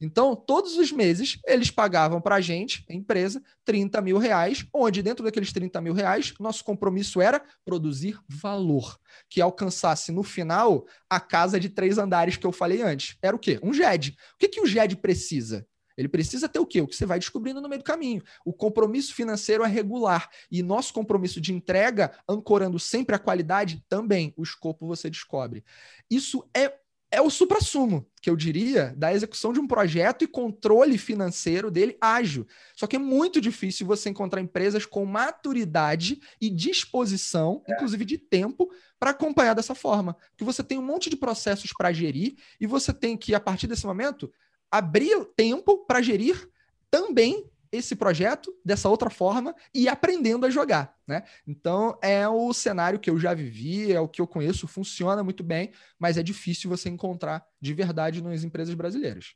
Então, 0.00 0.34
todos 0.34 0.76
os 0.76 0.90
meses, 0.90 1.38
eles 1.46 1.70
pagavam 1.70 2.20
para 2.20 2.34
a 2.34 2.40
gente, 2.40 2.84
a 2.90 2.92
empresa, 2.92 3.40
30 3.64 4.00
mil 4.00 4.18
reais, 4.18 4.66
onde 4.74 5.04
dentro 5.04 5.24
daqueles 5.24 5.52
30 5.52 5.80
mil 5.80 5.92
reais, 5.92 6.34
nosso 6.40 6.64
compromisso 6.64 7.20
era 7.20 7.40
produzir 7.64 8.18
valor, 8.28 8.98
que 9.30 9.40
alcançasse 9.40 10.10
no 10.10 10.24
final 10.24 10.84
a 11.08 11.20
casa 11.20 11.60
de 11.60 11.68
três 11.68 11.96
andares 11.96 12.36
que 12.36 12.46
eu 12.46 12.50
falei 12.50 12.82
antes. 12.82 13.16
Era 13.22 13.36
o 13.36 13.38
quê? 13.38 13.60
Um 13.62 13.72
GED. 13.72 14.16
O 14.34 14.38
que, 14.38 14.48
que 14.48 14.60
o 14.60 14.66
GED 14.66 14.96
precisa? 14.96 15.64
Ele 15.98 16.08
precisa 16.08 16.48
ter 16.48 16.60
o 16.60 16.66
quê? 16.66 16.80
O 16.80 16.86
que 16.86 16.94
você 16.94 17.04
vai 17.04 17.18
descobrindo 17.18 17.60
no 17.60 17.68
meio 17.68 17.82
do 17.82 17.84
caminho. 17.84 18.22
O 18.44 18.52
compromisso 18.52 19.12
financeiro 19.12 19.64
é 19.64 19.68
regular. 19.68 20.30
E 20.50 20.62
nosso 20.62 20.94
compromisso 20.94 21.40
de 21.40 21.52
entrega, 21.52 22.12
ancorando 22.28 22.78
sempre 22.78 23.16
a 23.16 23.18
qualidade, 23.18 23.84
também. 23.88 24.32
O 24.36 24.44
escopo 24.44 24.86
você 24.86 25.10
descobre. 25.10 25.64
Isso 26.08 26.48
é 26.54 26.72
é 27.10 27.22
o 27.22 27.30
supra-sumo, 27.30 28.06
que 28.20 28.28
eu 28.28 28.36
diria, 28.36 28.94
da 28.96 29.12
execução 29.14 29.52
de 29.52 29.58
um 29.58 29.66
projeto 29.66 30.24
e 30.24 30.28
controle 30.28 30.98
financeiro 30.98 31.70
dele 31.70 31.96
ágil. 32.00 32.46
Só 32.76 32.86
que 32.86 32.96
é 32.96 32.98
muito 32.98 33.40
difícil 33.40 33.86
você 33.86 34.10
encontrar 34.10 34.42
empresas 34.42 34.84
com 34.84 35.06
maturidade 35.06 36.20
e 36.38 36.50
disposição, 36.50 37.62
é. 37.66 37.72
inclusive 37.72 38.04
de 38.04 38.18
tempo, 38.18 38.70
para 38.98 39.10
acompanhar 39.10 39.54
dessa 39.54 39.74
forma. 39.74 40.16
Que 40.36 40.44
você 40.44 40.62
tem 40.62 40.78
um 40.78 40.82
monte 40.82 41.08
de 41.08 41.16
processos 41.16 41.72
para 41.72 41.92
gerir 41.92 42.36
e 42.60 42.66
você 42.66 42.92
tem 42.92 43.16
que, 43.16 43.34
a 43.34 43.40
partir 43.40 43.66
desse 43.66 43.86
momento, 43.86 44.30
abrir 44.70 45.24
tempo 45.36 45.84
para 45.86 46.02
gerir 46.02 46.48
também 46.90 47.48
esse 47.70 47.94
projeto 47.94 48.54
dessa 48.64 48.88
outra 48.88 49.10
forma 49.10 49.54
e 49.74 49.88
aprendendo 49.88 50.46
a 50.46 50.50
jogar, 50.50 50.96
né? 51.06 51.24
Então 51.46 51.98
é 52.02 52.26
o 52.26 52.52
cenário 52.52 52.98
que 52.98 53.10
eu 53.10 53.18
já 53.18 53.34
vivi, 53.34 53.92
é 53.92 54.00
o 54.00 54.08
que 54.08 54.20
eu 54.20 54.26
conheço, 54.26 54.66
funciona 54.66 55.22
muito 55.22 55.42
bem, 55.42 55.72
mas 55.98 56.16
é 56.16 56.22
difícil 56.22 56.70
você 56.70 56.88
encontrar 56.88 57.44
de 57.60 57.74
verdade 57.74 58.22
nas 58.22 58.42
empresas 58.42 58.74
brasileiras. 58.74 59.34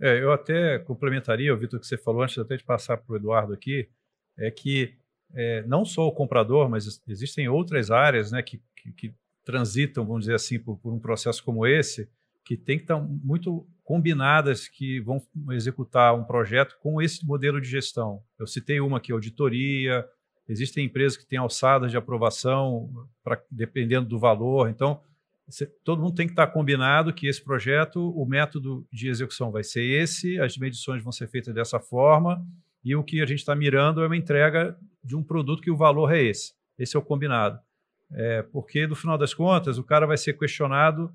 É, 0.00 0.20
eu 0.20 0.32
até 0.32 0.78
complementaria, 0.80 1.54
o 1.54 1.56
Vitor, 1.56 1.78
que 1.78 1.86
você 1.86 1.96
falou 1.96 2.22
antes 2.22 2.38
até 2.38 2.56
de 2.56 2.64
passar 2.64 2.96
para 2.96 3.12
o 3.12 3.16
Eduardo 3.16 3.52
aqui, 3.52 3.88
é 4.36 4.50
que 4.50 4.96
é, 5.34 5.62
não 5.66 5.84
só 5.84 6.06
o 6.06 6.12
comprador, 6.12 6.68
mas 6.68 7.00
existem 7.06 7.48
outras 7.48 7.90
áreas, 7.90 8.32
né, 8.32 8.42
que, 8.42 8.60
que, 8.76 8.92
que 8.92 9.14
transitam, 9.44 10.04
vamos 10.04 10.22
dizer 10.22 10.34
assim, 10.34 10.58
por, 10.58 10.78
por 10.78 10.92
um 10.92 10.98
processo 10.98 11.44
como 11.44 11.66
esse, 11.66 12.08
que 12.44 12.56
tem 12.56 12.76
que 12.76 12.84
estar 12.84 12.98
muito 12.98 13.66
combinadas 13.82 14.68
que 14.68 15.00
vão 15.00 15.22
executar 15.50 16.14
um 16.14 16.24
projeto 16.24 16.76
com 16.80 17.00
esse 17.00 17.24
modelo 17.24 17.60
de 17.60 17.68
gestão. 17.68 18.22
Eu 18.38 18.46
citei 18.46 18.80
uma 18.80 18.98
aqui, 18.98 19.12
auditoria, 19.12 20.06
existem 20.48 20.86
empresas 20.86 21.16
que 21.16 21.26
têm 21.26 21.38
alçadas 21.38 21.90
de 21.90 21.96
aprovação, 21.96 22.90
pra, 23.22 23.40
dependendo 23.50 24.08
do 24.08 24.18
valor. 24.18 24.68
Então, 24.68 25.00
todo 25.82 26.02
mundo 26.02 26.14
tem 26.14 26.26
que 26.26 26.32
estar 26.32 26.46
combinado 26.46 27.12
que 27.12 27.26
esse 27.26 27.42
projeto, 27.42 28.10
o 28.10 28.26
método 28.26 28.86
de 28.92 29.08
execução 29.08 29.50
vai 29.50 29.62
ser 29.62 29.82
esse, 29.82 30.38
as 30.40 30.56
medições 30.56 31.02
vão 31.02 31.12
ser 31.12 31.28
feitas 31.28 31.54
dessa 31.54 31.78
forma, 31.78 32.44
e 32.82 32.94
o 32.94 33.02
que 33.02 33.22
a 33.22 33.26
gente 33.26 33.38
está 33.38 33.54
mirando 33.54 34.02
é 34.02 34.06
uma 34.06 34.16
entrega 34.16 34.76
de 35.02 35.16
um 35.16 35.22
produto 35.22 35.62
que 35.62 35.70
o 35.70 35.76
valor 35.76 36.12
é 36.12 36.22
esse. 36.22 36.52
Esse 36.78 36.96
é 36.96 36.98
o 36.98 37.02
combinado. 37.02 37.58
É, 38.12 38.42
porque, 38.42 38.86
no 38.86 38.94
final 38.94 39.16
das 39.16 39.32
contas, 39.32 39.78
o 39.78 39.84
cara 39.84 40.06
vai 40.06 40.16
ser 40.16 40.34
questionado 40.38 41.12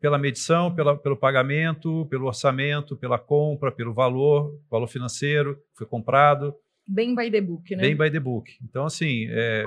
pela 0.00 0.18
medição, 0.18 0.74
pela, 0.74 0.96
pelo 0.96 1.16
pagamento, 1.16 2.06
pelo 2.06 2.26
orçamento, 2.26 2.96
pela 2.96 3.18
compra, 3.18 3.72
pelo 3.72 3.94
valor, 3.94 4.58
valor 4.70 4.86
financeiro 4.86 5.60
foi 5.74 5.86
comprado. 5.86 6.54
Bem 6.86 7.14
by 7.14 7.30
the 7.30 7.40
book, 7.40 7.76
né? 7.76 7.82
Bem 7.82 7.96
by 7.96 8.10
the 8.10 8.20
book. 8.20 8.58
Então, 8.62 8.84
assim, 8.84 9.26
é, 9.30 9.66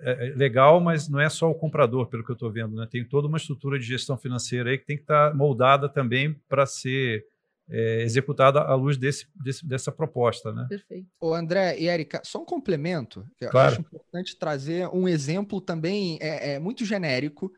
é, 0.00 0.28
é 0.28 0.34
legal, 0.34 0.80
mas 0.80 1.08
não 1.08 1.20
é 1.20 1.28
só 1.28 1.50
o 1.50 1.54
comprador, 1.54 2.06
pelo 2.06 2.24
que 2.24 2.30
eu 2.30 2.34
estou 2.34 2.50
vendo. 2.50 2.74
Né? 2.74 2.88
Tem 2.90 3.04
toda 3.04 3.28
uma 3.28 3.36
estrutura 3.36 3.78
de 3.78 3.84
gestão 3.84 4.16
financeira 4.16 4.70
aí 4.70 4.78
que 4.78 4.86
tem 4.86 4.96
que 4.96 5.02
estar 5.02 5.30
tá 5.30 5.36
moldada 5.36 5.88
também 5.88 6.34
para 6.48 6.66
ser 6.66 7.24
é, 7.68 8.02
executada 8.02 8.60
à 8.60 8.74
luz 8.74 8.96
desse, 8.96 9.26
desse, 9.34 9.66
dessa 9.66 9.92
proposta. 9.92 10.52
Né? 10.52 10.66
Perfeito. 10.68 11.06
Ô 11.20 11.34
André 11.34 11.78
e 11.78 11.86
Érica, 11.86 12.20
só 12.24 12.42
um 12.42 12.44
complemento. 12.44 13.26
Que 13.36 13.46
claro. 13.46 13.68
Eu 13.68 13.72
acho 13.72 13.80
importante 13.80 14.38
trazer 14.38 14.88
um 14.88 15.08
exemplo 15.08 15.60
também 15.60 16.18
é, 16.20 16.54
é 16.54 16.58
muito 16.58 16.84
genérico 16.84 17.52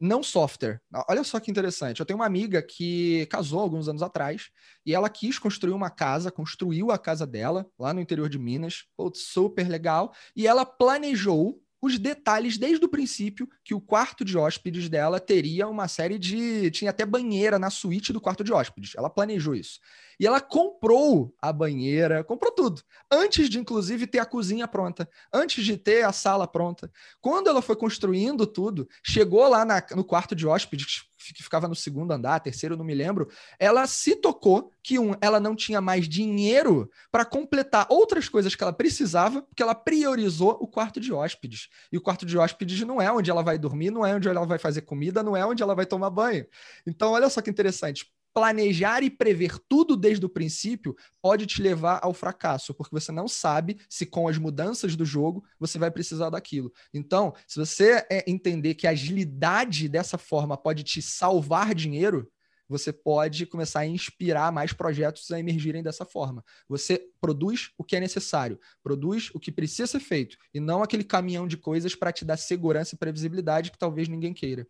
não 0.00 0.22
software. 0.22 0.80
Olha 1.08 1.24
só 1.24 1.40
que 1.40 1.50
interessante. 1.50 2.00
Eu 2.00 2.06
tenho 2.06 2.18
uma 2.18 2.26
amiga 2.26 2.62
que 2.62 3.26
casou 3.26 3.60
alguns 3.60 3.88
anos 3.88 4.02
atrás 4.02 4.50
e 4.84 4.94
ela 4.94 5.08
quis 5.08 5.38
construir 5.38 5.72
uma 5.72 5.90
casa, 5.90 6.30
construiu 6.30 6.90
a 6.90 6.98
casa 6.98 7.26
dela 7.26 7.66
lá 7.78 7.94
no 7.94 8.00
interior 8.00 8.28
de 8.28 8.38
Minas, 8.38 8.84
super 9.14 9.68
legal, 9.68 10.12
e 10.36 10.46
ela 10.46 10.66
planejou 10.66 11.60
os 11.84 11.98
detalhes 11.98 12.56
desde 12.56 12.84
o 12.84 12.88
princípio 12.88 13.48
que 13.62 13.74
o 13.74 13.80
quarto 13.80 14.24
de 14.24 14.38
hóspedes 14.38 14.88
dela 14.88 15.20
teria 15.20 15.68
uma 15.68 15.86
série 15.86 16.18
de. 16.18 16.70
tinha 16.70 16.90
até 16.90 17.04
banheira 17.04 17.58
na 17.58 17.68
suíte 17.68 18.12
do 18.12 18.20
quarto 18.20 18.42
de 18.42 18.52
hóspedes. 18.52 18.92
Ela 18.96 19.10
planejou 19.10 19.54
isso. 19.54 19.80
E 20.18 20.26
ela 20.26 20.40
comprou 20.40 21.34
a 21.42 21.52
banheira, 21.52 22.22
comprou 22.22 22.52
tudo, 22.52 22.82
antes 23.10 23.48
de 23.50 23.58
inclusive 23.58 24.06
ter 24.06 24.20
a 24.20 24.24
cozinha 24.24 24.66
pronta, 24.68 25.08
antes 25.32 25.64
de 25.64 25.76
ter 25.76 26.04
a 26.04 26.12
sala 26.12 26.46
pronta. 26.46 26.90
Quando 27.20 27.48
ela 27.48 27.60
foi 27.60 27.74
construindo 27.74 28.46
tudo, 28.46 28.88
chegou 29.02 29.46
lá 29.48 29.64
na, 29.64 29.84
no 29.94 30.04
quarto 30.04 30.34
de 30.34 30.46
hóspedes, 30.46 31.04
que 31.32 31.42
ficava 31.42 31.68
no 31.68 31.74
segundo 31.74 32.12
andar, 32.12 32.40
terceiro, 32.40 32.76
não 32.76 32.84
me 32.84 32.94
lembro, 32.94 33.30
ela 33.58 33.86
se 33.86 34.16
tocou 34.16 34.72
que 34.82 34.98
um, 34.98 35.14
ela 35.20 35.40
não 35.40 35.54
tinha 35.54 35.80
mais 35.80 36.08
dinheiro 36.08 36.90
para 37.10 37.24
completar 37.24 37.86
outras 37.88 38.28
coisas 38.28 38.54
que 38.54 38.62
ela 38.62 38.72
precisava, 38.72 39.42
porque 39.42 39.62
ela 39.62 39.74
priorizou 39.74 40.58
o 40.60 40.66
quarto 40.66 41.00
de 41.00 41.12
hóspedes. 41.12 41.68
E 41.90 41.96
o 41.96 42.00
quarto 42.00 42.26
de 42.26 42.36
hóspedes 42.36 42.80
não 42.80 43.00
é 43.00 43.10
onde 43.10 43.30
ela 43.30 43.42
vai 43.42 43.58
dormir, 43.58 43.90
não 43.90 44.04
é 44.04 44.14
onde 44.14 44.28
ela 44.28 44.44
vai 44.44 44.58
fazer 44.58 44.82
comida, 44.82 45.22
não 45.22 45.36
é 45.36 45.46
onde 45.46 45.62
ela 45.62 45.74
vai 45.74 45.86
tomar 45.86 46.10
banho. 46.10 46.46
Então, 46.86 47.12
olha 47.12 47.30
só 47.30 47.40
que 47.40 47.50
interessante 47.50 48.12
planejar 48.34 49.04
e 49.04 49.08
prever 49.08 49.56
tudo 49.68 49.96
desde 49.96 50.26
o 50.26 50.28
princípio 50.28 50.96
pode 51.22 51.46
te 51.46 51.62
levar 51.62 52.00
ao 52.02 52.12
fracasso, 52.12 52.74
porque 52.74 52.94
você 52.94 53.12
não 53.12 53.28
sabe 53.28 53.78
se 53.88 54.04
com 54.04 54.26
as 54.26 54.36
mudanças 54.36 54.96
do 54.96 55.04
jogo 55.04 55.44
você 55.58 55.78
vai 55.78 55.90
precisar 55.90 56.30
daquilo. 56.30 56.72
Então, 56.92 57.32
se 57.46 57.58
você 57.58 58.04
é, 58.10 58.28
entender 58.28 58.74
que 58.74 58.88
a 58.88 58.90
agilidade 58.90 59.88
dessa 59.88 60.18
forma 60.18 60.56
pode 60.56 60.82
te 60.82 61.00
salvar 61.00 61.74
dinheiro, 61.74 62.28
você 62.68 62.92
pode 62.92 63.46
começar 63.46 63.80
a 63.80 63.86
inspirar 63.86 64.50
mais 64.50 64.72
projetos 64.72 65.30
a 65.30 65.38
emergirem 65.38 65.82
dessa 65.82 66.04
forma. 66.04 66.44
Você 66.68 67.08
produz 67.20 67.70
o 67.78 67.84
que 67.84 67.94
é 67.94 68.00
necessário, 68.00 68.58
produz 68.82 69.30
o 69.34 69.38
que 69.38 69.52
precisa 69.52 69.86
ser 69.86 70.00
feito, 70.00 70.36
e 70.52 70.58
não 70.58 70.82
aquele 70.82 71.04
caminhão 71.04 71.46
de 71.46 71.56
coisas 71.56 71.94
para 71.94 72.12
te 72.12 72.24
dar 72.24 72.36
segurança 72.36 72.94
e 72.94 72.98
previsibilidade 72.98 73.70
que 73.70 73.78
talvez 73.78 74.08
ninguém 74.08 74.32
queira. 74.32 74.66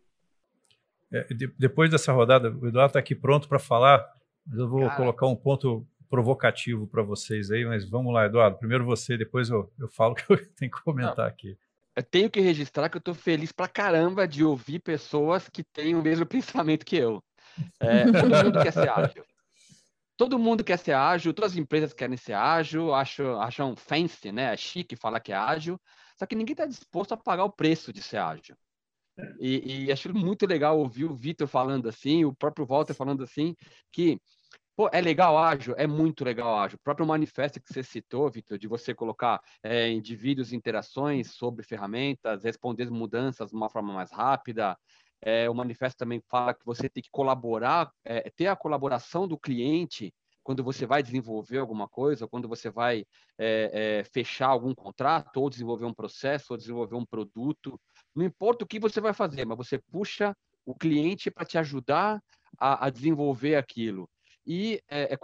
É, 1.11 1.33
de, 1.33 1.47
depois 1.57 1.89
dessa 1.89 2.11
rodada, 2.11 2.49
o 2.49 2.67
Eduardo 2.67 2.91
está 2.91 2.99
aqui 2.99 3.15
pronto 3.15 3.47
para 3.47 3.59
falar, 3.59 4.05
mas 4.45 4.59
eu 4.59 4.67
vou 4.67 4.81
Cara. 4.81 4.95
colocar 4.95 5.27
um 5.27 5.35
ponto 5.35 5.87
provocativo 6.09 6.87
para 6.87 7.03
vocês 7.03 7.51
aí, 7.51 7.65
mas 7.65 7.87
vamos 7.87 8.13
lá, 8.13 8.25
Eduardo. 8.25 8.57
Primeiro 8.57 8.85
você, 8.85 9.17
depois 9.17 9.49
eu, 9.49 9.71
eu 9.79 9.87
falo 9.89 10.15
que 10.15 10.23
eu 10.31 10.37
tenho 10.53 10.71
que 10.71 10.81
comentar 10.83 11.17
Não. 11.17 11.25
aqui. 11.25 11.57
Eu 11.95 12.03
tenho 12.03 12.29
que 12.29 12.41
registrar 12.41 12.89
que 12.89 12.97
eu 12.97 12.99
estou 12.99 13.13
feliz 13.13 13.51
pra 13.51 13.67
caramba 13.67 14.27
de 14.27 14.43
ouvir 14.43 14.79
pessoas 14.79 15.47
que 15.47 15.63
têm 15.63 15.95
o 15.95 16.01
mesmo 16.01 16.25
pensamento 16.27 16.85
que 16.85 16.97
eu. 16.97 17.23
É, 17.79 18.03
todo 18.11 18.43
mundo 18.43 18.61
quer 18.61 18.73
ser 18.73 18.89
ágil. 18.89 19.23
Todo 20.17 20.39
mundo 20.39 20.63
quer 20.63 20.77
ser 20.77 20.93
ágil, 20.93 21.33
todas 21.33 21.51
as 21.51 21.57
empresas 21.57 21.93
querem 21.93 22.15
ser 22.15 22.33
ágil, 22.33 22.93
acham, 22.93 23.41
acham 23.41 23.75
fancy, 23.75 24.31
né? 24.31 24.53
É 24.53 24.57
chique 24.57 24.95
falar 24.95 25.19
que 25.19 25.33
é 25.33 25.35
ágil, 25.35 25.79
só 26.17 26.25
que 26.25 26.35
ninguém 26.35 26.53
está 26.53 26.65
disposto 26.65 27.13
a 27.13 27.17
pagar 27.17 27.43
o 27.43 27.51
preço 27.51 27.91
de 27.91 28.01
ser 28.01 28.17
ágil. 28.17 28.55
E, 29.39 29.85
e 29.85 29.91
acho 29.91 30.13
muito 30.13 30.45
legal 30.45 30.77
ouvir 30.77 31.05
o 31.05 31.15
Vitor 31.15 31.47
falando 31.47 31.87
assim, 31.87 32.25
o 32.25 32.33
próprio 32.33 32.65
Walter 32.65 32.93
falando 32.93 33.23
assim, 33.23 33.55
que 33.91 34.19
Pô, 34.75 34.89
é 34.91 34.99
legal 34.99 35.37
ágil? 35.37 35.73
É 35.77 35.87
muito 35.87 36.25
legal 36.25 36.57
ágil. 36.57 36.75
O 36.75 36.83
próprio 36.83 37.07
manifesto 37.07 37.61
que 37.61 37.73
você 37.73 37.81
citou, 37.81 38.29
Vitor, 38.29 38.57
de 38.57 38.67
você 38.67 38.93
colocar 38.93 39.41
é, 39.63 39.89
indivíduos 39.89 40.51
interações 40.51 41.31
sobre 41.31 41.63
ferramentas, 41.63 42.43
responder 42.43 42.91
mudanças 42.91 43.51
de 43.51 43.55
uma 43.55 43.69
forma 43.69 43.93
mais 43.93 44.11
rápida. 44.11 44.77
É, 45.21 45.49
o 45.49 45.55
manifesto 45.55 45.97
também 45.97 46.21
fala 46.29 46.53
que 46.53 46.65
você 46.65 46.89
tem 46.89 47.01
que 47.01 47.09
colaborar, 47.09 47.89
é, 48.03 48.29
ter 48.35 48.47
a 48.47 48.55
colaboração 48.55 49.25
do 49.25 49.39
cliente 49.39 50.13
quando 50.43 50.63
você 50.63 50.85
vai 50.85 51.01
desenvolver 51.01 51.57
alguma 51.57 51.87
coisa, 51.87 52.27
quando 52.27 52.47
você 52.47 52.69
vai 52.69 53.03
é, 53.37 54.01
é, 54.01 54.03
fechar 54.03 54.47
algum 54.49 54.75
contrato, 54.75 55.37
ou 55.37 55.49
desenvolver 55.49 55.85
um 55.85 55.93
processo, 55.93 56.47
ou 56.51 56.57
desenvolver 56.57 56.95
um 56.95 57.05
produto. 57.05 57.79
Não 58.15 58.25
importa 58.25 58.63
o 58.63 58.67
que 58.67 58.79
você 58.79 59.01
vai 59.01 59.13
fazer, 59.13 59.45
mas 59.45 59.57
você 59.57 59.77
puxa 59.77 60.35
o 60.65 60.73
cliente 60.73 61.29
para 61.29 61.45
te 61.45 61.57
ajudar 61.57 62.21
a, 62.57 62.85
a, 62.85 62.89
desenvolver 62.89 63.55
aquilo. 63.55 64.09
E 64.45 64.81
é, 64.87 65.13
é, 65.13 65.17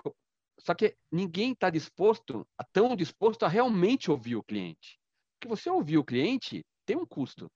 só 0.59 0.73
que 0.75 0.95
ninguém 1.11 1.53
está 1.53 1.69
disposto, 1.69 2.45
tão 2.71 2.95
disposto 2.95 3.43
a 3.43 3.47
realmente 3.47 4.11
ouvir 4.11 4.35
o 4.35 4.43
cliente. 4.43 4.99
Porque 5.39 5.47
você 5.47 5.69
ouvir 5.69 5.97
o 5.97 6.03
cliente 6.03 6.63
tem 6.85 6.97
um 6.97 7.05
custo. 7.05 7.49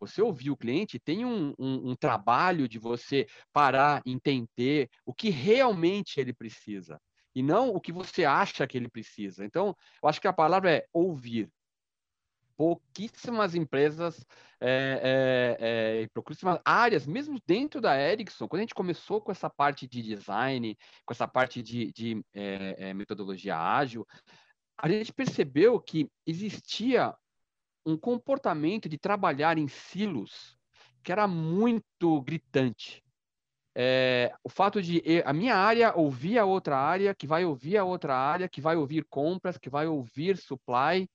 Você 0.00 0.20
ouvir 0.22 0.50
o 0.50 0.56
cliente 0.56 0.98
tem 0.98 1.24
um, 1.24 1.54
um, 1.58 1.90
um 1.90 1.96
trabalho 1.96 2.66
de 2.66 2.78
você 2.78 3.26
parar, 3.52 4.02
entender 4.04 4.88
o 5.04 5.14
que 5.14 5.30
realmente 5.30 6.18
ele 6.18 6.32
precisa 6.32 6.98
e 7.34 7.42
não 7.42 7.70
o 7.70 7.80
que 7.80 7.92
você 7.92 8.24
acha 8.24 8.66
que 8.66 8.76
ele 8.76 8.88
precisa. 8.88 9.44
Então, 9.44 9.76
eu 10.02 10.08
acho 10.08 10.20
que 10.20 10.28
a 10.28 10.32
palavra 10.32 10.72
é 10.72 10.86
ouvir 10.92 11.48
pouquíssimas 12.60 13.54
empresas 13.54 14.22
é, 14.60 15.56
é, 15.58 16.02
é, 16.02 16.08
pouquíssimas 16.12 16.60
áreas, 16.62 17.06
mesmo 17.06 17.40
dentro 17.46 17.80
da 17.80 17.98
Ericsson, 17.98 18.46
quando 18.46 18.60
a 18.60 18.64
gente 18.64 18.74
começou 18.74 19.18
com 19.18 19.32
essa 19.32 19.48
parte 19.48 19.88
de 19.88 20.02
design, 20.02 20.76
com 21.06 21.14
essa 21.14 21.26
parte 21.26 21.62
de, 21.62 21.90
de 21.90 22.22
é, 22.34 22.92
metodologia 22.92 23.56
ágil, 23.56 24.06
a 24.76 24.90
gente 24.90 25.10
percebeu 25.10 25.80
que 25.80 26.10
existia 26.26 27.14
um 27.86 27.96
comportamento 27.96 28.90
de 28.90 28.98
trabalhar 28.98 29.56
em 29.56 29.66
silos 29.66 30.58
que 31.02 31.10
era 31.10 31.26
muito 31.26 32.20
gritante. 32.20 33.02
É, 33.74 34.34
o 34.44 34.50
fato 34.50 34.82
de 34.82 35.02
a 35.24 35.32
minha 35.32 35.56
área 35.56 35.96
ouvir 35.96 36.38
a 36.38 36.44
outra 36.44 36.76
área, 36.76 37.14
que 37.14 37.26
vai 37.26 37.42
ouvir 37.42 37.78
a 37.78 37.84
outra 37.84 38.14
área, 38.14 38.50
que 38.50 38.60
vai 38.60 38.76
ouvir 38.76 39.06
compras, 39.08 39.56
que 39.56 39.70
vai 39.70 39.86
ouvir 39.86 40.36
supply, 40.36 41.08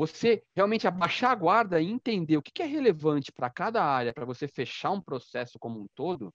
você 0.00 0.42
realmente 0.56 0.88
abaixar 0.88 1.30
a 1.30 1.34
guarda 1.34 1.78
e 1.78 1.90
entender 1.90 2.38
o 2.38 2.42
que 2.42 2.62
é 2.62 2.64
relevante 2.64 3.30
para 3.30 3.50
cada 3.50 3.84
área, 3.84 4.14
para 4.14 4.24
você 4.24 4.48
fechar 4.48 4.92
um 4.92 5.00
processo 5.00 5.58
como 5.58 5.78
um 5.78 5.86
todo, 5.94 6.32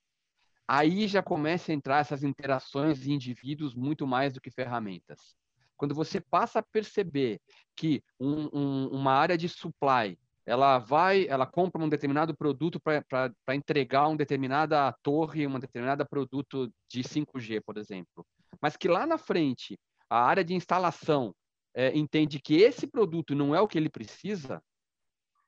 aí 0.68 1.08
já 1.08 1.20
começa 1.20 1.72
a 1.72 1.74
entrar 1.74 1.98
essas 1.98 2.22
interações 2.22 3.00
de 3.00 3.10
indivíduos 3.10 3.74
muito 3.74 4.06
mais 4.06 4.32
do 4.32 4.40
que 4.40 4.52
ferramentas. 4.52 5.34
Quando 5.76 5.96
você 5.96 6.20
passa 6.20 6.60
a 6.60 6.62
perceber 6.62 7.40
que 7.74 8.04
um, 8.20 8.48
um, 8.52 8.88
uma 8.92 9.12
área 9.12 9.36
de 9.36 9.48
supply 9.48 10.16
ela 10.46 10.78
vai, 10.78 11.26
ela 11.26 11.44
compra 11.44 11.82
um 11.82 11.88
determinado 11.88 12.36
produto 12.36 12.78
para 12.78 13.34
entregar 13.52 14.06
uma 14.06 14.16
determinada 14.16 14.92
torre, 15.02 15.44
um 15.44 15.58
determinado 15.58 16.06
produto 16.06 16.72
de 16.88 17.02
5G, 17.02 17.60
por 17.66 17.78
exemplo. 17.78 18.24
Mas 18.62 18.76
que 18.76 18.86
lá 18.86 19.04
na 19.04 19.18
frente, 19.18 19.76
a 20.08 20.20
área 20.24 20.44
de 20.44 20.54
instalação 20.54 21.34
é, 21.76 21.96
entende 21.96 22.40
que 22.40 22.56
esse 22.56 22.86
produto 22.86 23.34
não 23.34 23.54
é 23.54 23.60
o 23.60 23.68
que 23.68 23.76
ele 23.76 23.90
precisa, 23.90 24.64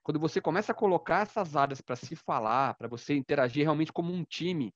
quando 0.03 0.21
você 0.21 0.43
começa 0.43 0.73
a 0.73 0.75
colocar 0.75 1.23
essas 1.23 1.57
áreas 1.57 1.81
para 1.81 1.97
se 1.97 2.15
falar, 2.15 2.75
para 2.75 2.87
você 2.87 3.15
interagir 3.15 3.65
realmente 3.65 3.91
como 3.91 4.13
um 4.13 4.23
time 4.25 4.75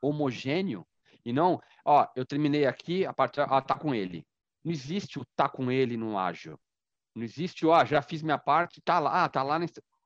homogêneo, 0.00 0.86
e 1.24 1.32
não, 1.32 1.60
ó, 1.84 2.06
eu 2.16 2.24
terminei 2.24 2.64
aqui, 2.64 3.04
a 3.04 3.12
parte, 3.12 3.38
ah, 3.38 3.60
tá 3.60 3.74
com 3.74 3.94
ele. 3.94 4.26
Não 4.64 4.72
existe 4.72 5.18
o 5.18 5.26
tá 5.36 5.46
com 5.46 5.70
ele 5.70 5.94
no 5.96 6.18
ágil. 6.18 6.58
Não 7.14 7.22
existe, 7.22 7.66
ó, 7.66 7.84
já 7.84 8.00
fiz 8.00 8.22
minha 8.22 8.38
parte, 8.38 8.80
tá 8.80 8.98
lá, 8.98 9.24
ah, 9.24 9.28
tá 9.28 9.42
lá 9.42 9.58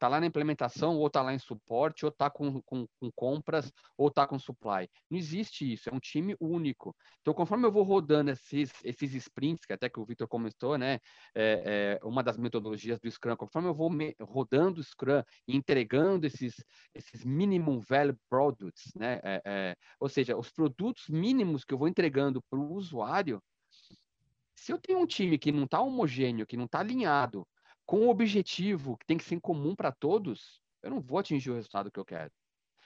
está 0.03 0.09
lá 0.09 0.19
na 0.19 0.27
implementação, 0.27 0.97
ou 0.97 1.07
está 1.07 1.23
lá 1.23 1.33
em 1.33 1.39
suporte, 1.39 2.05
ou 2.05 2.09
está 2.09 2.29
com, 2.29 2.61
com, 2.63 2.89
com, 2.99 3.13
compras, 3.13 3.73
ou 3.97 4.09
está 4.09 4.27
com 4.27 4.37
supply. 4.37 4.89
Não 5.09 5.17
existe 5.17 5.73
isso, 5.73 5.89
é 5.89 5.95
um 5.95 6.01
time 6.01 6.35
único. 6.41 6.95
Então, 7.21 7.33
conforme 7.33 7.65
eu 7.65 7.71
vou 7.71 7.85
rodando 7.85 8.33
esses, 8.33 8.73
esses 8.83 9.15
sprints, 9.15 9.65
que 9.65 9.73
até 9.73 9.89
que 9.89 10.01
o 10.01 10.05
Victor 10.05 10.27
comentou, 10.27 10.77
né, 10.77 10.99
é, 11.37 11.99
é 12.03 12.05
uma 12.05 12.21
das 12.21 12.37
metodologias 12.37 12.99
do 12.99 13.09
Scrum, 13.09 13.37
conforme 13.37 13.69
eu 13.69 13.75
vou 13.75 13.89
me, 13.89 14.13
rodando 14.21 14.81
o 14.81 14.85
Scrum 14.85 15.23
e 15.47 15.57
entregando 15.57 16.27
esses, 16.27 16.65
esses 16.93 17.25
minimum 17.25 17.79
value 17.79 18.19
products, 18.29 18.93
né, 18.97 19.21
é, 19.23 19.43
é 19.45 19.77
ou 20.01 20.09
seja, 20.09 20.37
os 20.37 20.51
produtos 20.51 21.09
mínimos 21.09 21.65
que 21.65 21.73
eu 21.73 21.79
vou 21.79 21.87
entregando 21.87 22.43
para 22.51 22.59
o 22.59 22.73
usuário, 22.73 23.41
se 24.57 24.73
eu 24.73 24.79
tenho 24.79 24.99
um 24.99 25.07
time 25.07 25.39
que 25.39 25.53
não 25.53 25.65
está 25.65 25.81
homogêneo, 25.81 26.47
que 26.47 26.57
não 26.57 26.65
está 26.65 26.81
alinhado, 26.81 27.47
com 27.93 28.07
o 28.07 28.09
objetivo 28.09 28.97
que 28.97 29.05
tem 29.05 29.19
que 29.19 29.25
ser 29.25 29.39
comum 29.39 29.75
para 29.75 29.93
todos, 29.93 30.63
eu 30.83 30.89
não 30.89 30.99
vou 30.99 31.19
atingir 31.19 31.51
o 31.51 31.55
resultado 31.55 31.91
que 31.91 32.01
eu 32.01 32.07
quero. 32.07 32.33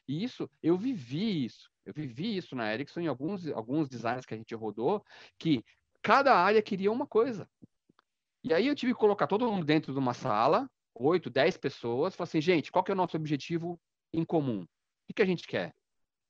E 0.08 0.24
isso, 0.24 0.50
eu 0.60 0.76
vivi 0.76 1.44
isso. 1.44 1.70
Eu 1.84 1.94
vivi 1.94 2.36
isso 2.36 2.56
na 2.56 2.74
Ericsson 2.74 2.98
em 2.98 3.06
alguns, 3.06 3.46
alguns 3.46 3.88
designs 3.88 4.26
que 4.26 4.34
a 4.34 4.36
gente 4.36 4.52
rodou, 4.56 5.04
que 5.38 5.64
cada 6.02 6.34
área 6.34 6.60
queria 6.60 6.90
uma 6.90 7.06
coisa. 7.06 7.48
E 8.42 8.52
aí 8.52 8.66
eu 8.66 8.74
tive 8.74 8.94
que 8.94 8.98
colocar 8.98 9.28
todo 9.28 9.46
mundo 9.48 9.64
dentro 9.64 9.92
de 9.92 9.98
uma 10.00 10.12
sala, 10.12 10.68
oito, 10.92 11.30
dez 11.30 11.56
pessoas, 11.56 12.16
falar 12.16 12.26
assim, 12.26 12.40
gente, 12.40 12.72
qual 12.72 12.82
que 12.82 12.90
é 12.90 12.94
o 12.94 12.96
nosso 12.96 13.16
objetivo 13.16 13.78
em 14.12 14.24
comum? 14.24 14.62
O 15.08 15.14
que, 15.14 15.22
a 15.22 15.26
gente 15.26 15.46
quer? 15.46 15.72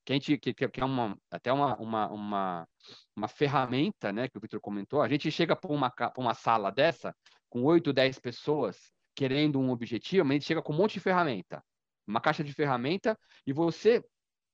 Que 0.05 0.12
a 0.12 0.17
gente 0.17 0.37
que, 0.37 0.53
que 0.53 0.81
é 0.83 0.85
uma, 0.85 1.19
até 1.31 1.51
uma, 1.51 1.79
uma, 1.79 2.09
uma, 2.11 2.69
uma 3.17 3.27
ferramenta, 3.27 4.12
né, 4.12 4.29
que 4.29 4.37
o 4.37 4.41
Victor 4.41 4.61
comentou. 4.61 5.01
A 5.01 5.09
gente 5.09 5.31
chega 5.31 5.57
para 5.57 5.73
uma, 5.73 5.91
uma 6.19 6.35
sala 6.35 6.71
dessa, 6.71 7.17
com 7.57 7.64
8, 7.64 7.90
10 7.90 8.19
pessoas 8.19 8.92
querendo 9.14 9.59
um 9.59 9.71
objetivo, 9.71 10.27
mas 10.27 10.33
a 10.33 10.35
gente 10.35 10.47
chega 10.47 10.61
com 10.61 10.75
um 10.75 10.77
monte 10.77 10.95
de 10.95 11.01
ferramenta. 11.01 11.64
Uma 12.07 12.21
caixa 12.21 12.45
de 12.45 12.53
ferramenta 12.53 13.19
e 13.47 13.53
você 13.53 14.05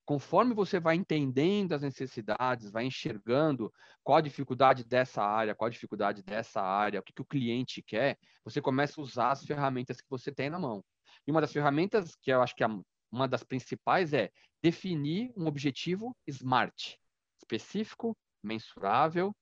conforme 0.04 0.54
você 0.54 0.78
vai 0.78 0.94
entendendo 0.94 1.72
as 1.72 1.82
necessidades, 1.82 2.70
vai 2.70 2.84
enxergando 2.84 3.72
qual 4.04 4.18
a 4.18 4.20
dificuldade 4.20 4.84
dessa 4.84 5.22
área, 5.22 5.54
qual 5.54 5.66
a 5.66 5.70
dificuldade 5.70 6.22
dessa 6.22 6.60
área, 6.60 7.00
o 7.00 7.02
que, 7.02 7.12
que 7.12 7.22
o 7.22 7.24
cliente 7.24 7.82
quer, 7.82 8.18
você 8.44 8.60
começa 8.60 9.00
a 9.00 9.02
usar 9.02 9.30
as 9.30 9.44
ferramentas 9.44 10.00
que 10.00 10.10
você 10.10 10.30
tem 10.32 10.50
na 10.50 10.58
mão. 10.58 10.84
E 11.26 11.30
uma 11.30 11.40
das 11.40 11.52
ferramentas 11.52 12.14
que 12.16 12.32
eu 12.32 12.42
acho 12.42 12.54
que 12.54 12.64
é 12.64 12.68
uma 13.10 13.28
das 13.28 13.42
principais 13.42 14.12
é 14.12 14.30
definir 14.60 15.32
um 15.36 15.46
objetivo 15.46 16.16
SMART, 16.28 16.96
específico, 17.38 18.16
mensurável, 18.42 19.34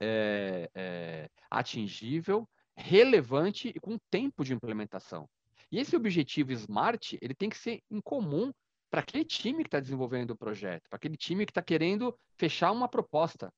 é, 0.00 0.70
é, 0.74 1.30
atingível, 1.50 2.48
relevante 2.78 3.72
e 3.74 3.80
com 3.80 3.98
tempo 4.10 4.44
de 4.44 4.54
implementação. 4.54 5.28
E 5.70 5.78
esse 5.78 5.96
objetivo 5.96 6.52
SMART, 6.52 7.18
ele 7.20 7.34
tem 7.34 7.50
que 7.50 7.58
ser 7.58 7.82
em 7.90 8.00
comum 8.00 8.52
para 8.90 9.00
aquele 9.00 9.24
time 9.24 9.62
que 9.62 9.68
está 9.68 9.80
desenvolvendo 9.80 10.30
o 10.30 10.36
projeto, 10.36 10.88
para 10.88 10.96
aquele 10.96 11.16
time 11.16 11.44
que 11.44 11.50
está 11.50 11.60
querendo 11.60 12.16
fechar 12.36 12.72
uma 12.72 12.88
proposta. 12.88 13.52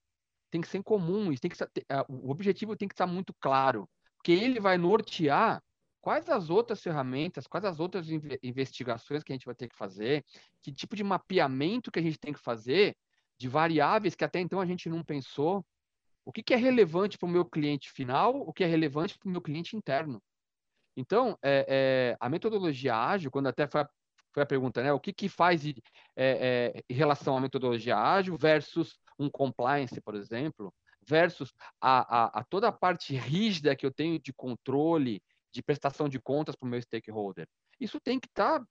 Tem 0.51 0.61
que 0.61 0.67
ser 0.67 0.83
comum, 0.83 1.33
tem 1.37 1.51
que 1.51 1.57
ser, 1.57 1.71
o 2.09 2.31
objetivo 2.31 2.77
tem 2.77 2.89
que 2.89 2.95
estar 2.95 3.07
muito 3.07 3.33
claro, 3.39 3.89
porque 4.17 4.33
ele 4.33 4.59
vai 4.59 4.77
nortear 4.77 5.63
quais 6.01 6.29
as 6.29 6.51
outras 6.51 6.83
ferramentas, 6.83 7.47
quais 7.47 7.65
as 7.65 7.79
outras 7.79 8.09
investigações 8.43 9.23
que 9.23 9.33
a 9.33 9.35
gente 9.35 9.47
vai 9.47 9.55
ter 9.55 9.69
que 9.69 9.77
fazer, 9.77 10.25
que 10.63 10.73
tipo 10.73 10.97
de 10.97 11.05
mapeamento 11.05 11.91
que 11.93 12.01
a 12.01 12.03
gente 12.03 12.19
tem 12.19 12.33
que 12.33 12.41
fazer 12.41 12.97
de 13.39 13.49
variáveis 13.49 14.15
que 14.15 14.25
até 14.25 14.41
então 14.41 14.61
a 14.61 14.67
gente 14.67 14.89
não 14.89 15.05
pensou. 15.05 15.65
O 16.25 16.33
que, 16.33 16.43
que 16.43 16.55
é 16.55 16.57
relevante 16.57 17.19
para 17.19 17.27
o 17.27 17.31
meu 17.31 17.45
cliente 17.45 17.91
final, 17.91 18.37
o 18.37 18.53
que 18.53 18.65
é 18.65 18.67
relevante 18.67 19.19
para 19.19 19.29
o 19.29 19.33
meu 19.33 19.41
cliente 19.41 19.77
interno. 19.77 20.23
Então, 20.97 21.39
é, 21.43 21.67
é, 21.69 22.17
a 22.21 22.29
metodologia 22.29 22.95
ágil, 22.95 23.31
quando 23.31 23.47
até 23.47 23.67
foi 23.67 23.81
a, 23.81 23.89
foi 24.33 24.43
a 24.43 24.47
pergunta, 24.47 24.83
né? 24.83 24.93
O 24.93 25.01
que, 25.01 25.13
que 25.13 25.29
faz 25.29 25.65
é, 25.67 25.73
é, 26.17 26.83
em 26.89 26.95
relação 26.95 27.37
à 27.37 27.41
metodologia 27.41 27.97
ágil 27.97 28.37
versus 28.37 28.99
um 29.19 29.29
compliance, 29.29 30.01
por 30.01 30.15
exemplo, 30.15 30.73
versus 31.07 31.53
a, 31.81 32.25
a, 32.25 32.41
a 32.41 32.45
toda 32.45 32.69
a 32.69 32.73
parte 32.73 33.15
rígida 33.15 33.75
que 33.75 33.85
eu 33.85 33.93
tenho 33.93 34.19
de 34.19 34.33
controle, 34.33 35.23
de 35.53 35.63
prestação 35.63 36.09
de 36.09 36.21
contas 36.21 36.55
para 36.55 36.67
o 36.67 36.71
meu 36.71 36.81
stakeholder. 36.81 37.49
Isso 37.79 37.99
tem 38.01 38.21
que 38.21 38.29
estar, 38.29 38.61
tá, 38.61 38.67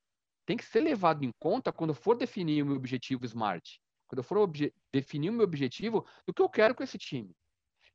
tem 0.46 0.56
que 0.56 0.66
ser 0.66 0.82
levado 0.82 1.24
em 1.26 1.32
conta 1.40 1.72
quando 1.74 1.92
eu 1.92 1.96
for 1.96 2.16
definir 2.16 2.64
o 2.64 2.68
meu 2.68 2.76
objetivo 2.76 3.26
SMART, 3.26 3.80
quando 4.08 4.20
eu 4.20 4.24
for 4.24 4.50
definir 4.92 5.30
o 5.30 5.34
meu 5.34 5.44
objetivo 5.44 6.06
do 6.26 6.34
que 6.34 6.42
eu 6.42 6.50
quero 6.50 6.74
com 6.74 6.84
esse 6.84 6.98
time. 6.98 7.36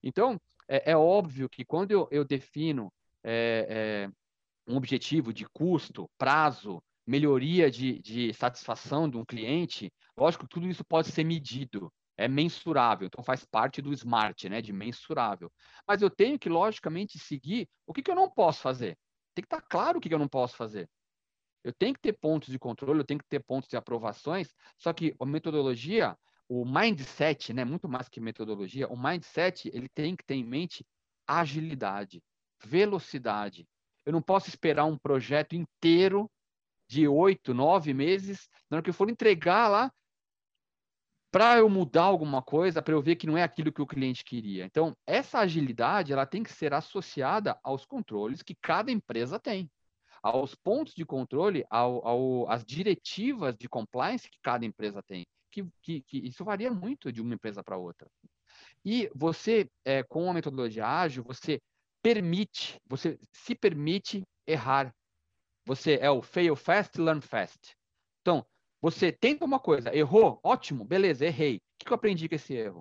Então, 0.04 0.38
é, 0.68 0.92
é 0.92 0.96
óbvio 0.96 1.48
que 1.48 1.64
quando 1.64 1.90
eu, 1.90 2.06
eu 2.10 2.24
defino 2.24 2.92
é, 3.24 4.06
é, 4.06 4.70
um 4.70 4.76
objetivo 4.76 5.32
de 5.32 5.46
custo, 5.46 6.08
prazo, 6.18 6.82
melhoria 7.06 7.70
de, 7.70 7.98
de 8.00 8.32
satisfação 8.34 9.08
de 9.08 9.16
um 9.16 9.24
cliente, 9.24 9.90
lógico 10.16 10.46
que 10.46 10.54
tudo 10.54 10.68
isso 10.68 10.84
pode 10.84 11.10
ser 11.10 11.24
medido 11.24 11.92
é 12.16 12.28
mensurável, 12.28 13.06
então 13.06 13.24
faz 13.24 13.44
parte 13.44 13.82
do 13.82 13.92
SMART, 13.92 14.44
né, 14.48 14.62
de 14.62 14.72
mensurável. 14.72 15.50
Mas 15.86 16.00
eu 16.00 16.08
tenho 16.08 16.38
que, 16.38 16.48
logicamente, 16.48 17.18
seguir 17.18 17.68
o 17.86 17.92
que, 17.92 18.02
que 18.02 18.10
eu 18.10 18.14
não 18.14 18.30
posso 18.30 18.60
fazer. 18.60 18.96
Tem 19.34 19.42
que 19.42 19.46
estar 19.46 19.60
claro 19.62 19.98
o 19.98 20.00
que, 20.00 20.08
que 20.08 20.14
eu 20.14 20.18
não 20.18 20.28
posso 20.28 20.56
fazer. 20.56 20.88
Eu 21.64 21.72
tenho 21.72 21.94
que 21.94 22.00
ter 22.00 22.12
pontos 22.12 22.50
de 22.50 22.58
controle, 22.58 23.00
eu 23.00 23.04
tenho 23.04 23.18
que 23.18 23.28
ter 23.28 23.42
pontos 23.42 23.68
de 23.68 23.76
aprovações, 23.76 24.54
só 24.78 24.92
que 24.92 25.14
a 25.18 25.26
metodologia, 25.26 26.16
o 26.48 26.64
mindset, 26.64 27.52
né, 27.52 27.64
muito 27.64 27.88
mais 27.88 28.08
que 28.08 28.20
metodologia, 28.20 28.88
o 28.88 28.96
mindset, 28.96 29.70
ele 29.72 29.88
tem 29.88 30.14
que 30.14 30.24
ter 30.24 30.34
em 30.34 30.44
mente 30.44 30.86
agilidade, 31.26 32.22
velocidade. 32.64 33.66
Eu 34.04 34.12
não 34.12 34.22
posso 34.22 34.48
esperar 34.48 34.84
um 34.84 34.98
projeto 34.98 35.54
inteiro 35.54 36.30
de 36.88 37.08
oito, 37.08 37.54
nove 37.54 37.94
meses, 37.94 38.48
na 38.70 38.76
hora 38.76 38.84
que 38.84 38.90
eu 38.90 38.94
for 38.94 39.08
entregar 39.08 39.68
lá, 39.68 39.90
para 41.32 41.58
eu 41.58 41.68
mudar 41.68 42.04
alguma 42.04 42.40
coisa, 42.42 42.80
para 42.80 42.94
eu 42.94 43.02
ver 43.02 43.16
que 43.16 43.26
não 43.26 43.36
é 43.36 43.42
aquilo 43.42 43.72
que 43.72 43.82
o 43.82 43.86
cliente 43.86 44.22
queria. 44.22 44.64
Então, 44.64 44.96
essa 45.04 45.40
agilidade 45.40 46.12
ela 46.12 46.26
tem 46.26 46.44
que 46.44 46.52
ser 46.52 46.72
associada 46.72 47.58
aos 47.64 47.84
controles 47.84 48.40
que 48.40 48.54
cada 48.54 48.92
empresa 48.92 49.40
tem, 49.40 49.68
aos 50.22 50.54
pontos 50.54 50.94
de 50.94 51.04
controle, 51.04 51.66
ao, 51.68 52.06
ao, 52.06 52.48
às 52.48 52.64
diretivas 52.64 53.56
de 53.56 53.68
compliance 53.68 54.30
que 54.30 54.38
cada 54.40 54.64
empresa 54.64 55.02
tem. 55.02 55.26
Que, 55.54 55.64
que, 55.80 56.02
que 56.02 56.18
isso 56.18 56.44
varia 56.44 56.68
muito 56.68 57.12
de 57.12 57.22
uma 57.22 57.32
empresa 57.32 57.62
para 57.62 57.76
outra. 57.76 58.10
E 58.84 59.08
você, 59.14 59.70
é, 59.84 60.02
com 60.02 60.28
a 60.28 60.34
metodologia 60.34 60.84
ágil, 60.84 61.22
você 61.22 61.60
permite, 62.02 62.80
você 62.84 63.16
se 63.32 63.54
permite 63.54 64.24
errar. 64.44 64.92
Você 65.64 65.96
é 66.00 66.10
o 66.10 66.20
fail 66.20 66.56
fast, 66.56 67.00
learn 67.00 67.20
fast. 67.20 67.76
Então, 68.20 68.44
você 68.82 69.12
tenta 69.12 69.44
uma 69.44 69.60
coisa, 69.60 69.94
errou, 69.94 70.40
ótimo, 70.42 70.84
beleza, 70.84 71.24
errei. 71.24 71.56
O 71.56 71.84
que 71.84 71.92
eu 71.92 71.94
aprendi 71.94 72.28
com 72.28 72.34
esse 72.34 72.52
erro? 72.52 72.80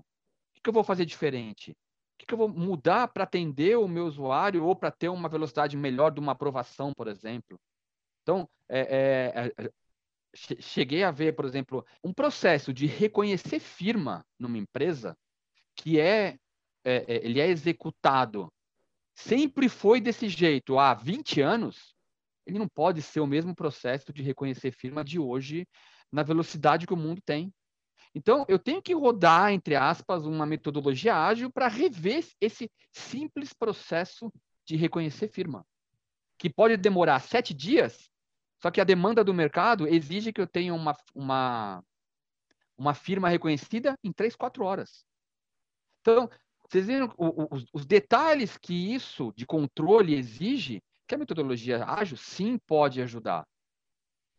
O 0.58 0.62
que 0.64 0.70
eu 0.70 0.74
vou 0.74 0.84
fazer 0.84 1.06
diferente? 1.06 1.72
O 1.72 2.26
que 2.26 2.34
eu 2.34 2.38
vou 2.38 2.50
mudar 2.50 3.08
para 3.10 3.24
atender 3.24 3.78
o 3.78 3.88
meu 3.88 4.08
usuário 4.08 4.66
ou 4.66 4.76
para 4.76 4.90
ter 4.90 5.10
uma 5.10 5.30
velocidade 5.30 5.78
melhor 5.78 6.12
de 6.12 6.20
uma 6.20 6.32
aprovação, 6.32 6.92
por 6.92 7.08
exemplo? 7.08 7.60
Então, 8.24 8.50
é, 8.68 8.80
é, 8.80 9.64
é 9.64 9.72
cheguei 10.36 11.04
a 11.04 11.12
ver, 11.12 11.36
por 11.36 11.46
exemplo, 11.46 11.86
um 12.04 12.14
processo 12.14 12.74
de 12.74 12.86
reconhecer 12.86 13.60
firma 13.60 14.26
numa 14.40 14.58
empresa 14.58 15.16
que 15.76 16.00
é, 16.00 16.38
é, 16.84 17.06
é 17.08 17.26
ele 17.26 17.40
é 17.40 17.48
executado 17.48 18.52
sempre 19.16 19.70
foi 19.70 20.02
desse 20.02 20.28
jeito 20.28 20.80
há 20.80 20.94
20 20.94 21.42
anos, 21.42 21.96
ele 22.46 22.60
não 22.60 22.68
pode 22.68 23.02
ser 23.02 23.20
o 23.20 23.28
mesmo 23.28 23.56
processo 23.56 24.12
de 24.12 24.22
reconhecer 24.22 24.72
firma 24.72 25.04
de 25.04 25.20
hoje 25.20 25.68
na 26.12 26.24
velocidade 26.24 26.86
que 26.86 26.94
o 26.94 26.98
mundo 26.98 27.22
tem. 27.26 27.54
Então, 28.16 28.46
eu 28.48 28.60
tenho 28.60 28.82
que 28.82 28.94
rodar, 28.94 29.52
entre 29.52 29.76
aspas, 29.76 30.26
uma 30.26 30.46
metodologia 30.46 31.16
ágil 31.16 31.52
para 31.52 31.68
rever 31.68 32.26
esse 32.40 32.70
simples 32.92 33.54
processo 33.54 34.32
de 34.66 34.76
reconhecer 34.76 35.30
firma, 35.30 35.66
que 36.38 36.50
pode 36.50 36.78
demorar 36.78 37.20
sete 37.20 37.54
dias, 37.54 38.10
só 38.64 38.72
que 38.72 38.80
a 38.80 38.86
demanda 38.86 39.26
do 39.26 39.34
mercado 39.34 39.86
exige 39.86 40.32
que 40.32 40.40
eu 40.40 40.48
tenha 40.48 40.74
uma, 40.74 40.96
uma, 41.14 41.84
uma 42.78 42.94
firma 42.94 43.28
reconhecida 43.28 44.00
em 44.02 44.10
três, 44.10 44.38
quatro 44.38 44.64
horas. 44.64 45.06
Então, 46.00 46.30
vocês 46.66 46.88
viram 46.88 47.14
os, 47.18 47.66
os 47.74 47.86
detalhes 47.86 48.58
que 48.58 48.96
isso 48.96 49.34
de 49.36 49.46
controle 49.46 50.16
exige, 50.16 50.82
que 51.06 51.14
a 51.14 51.18
metodologia 51.18 51.84
ágil 51.84 52.16
sim 52.16 52.58
pode 52.58 53.02
ajudar. 53.02 53.46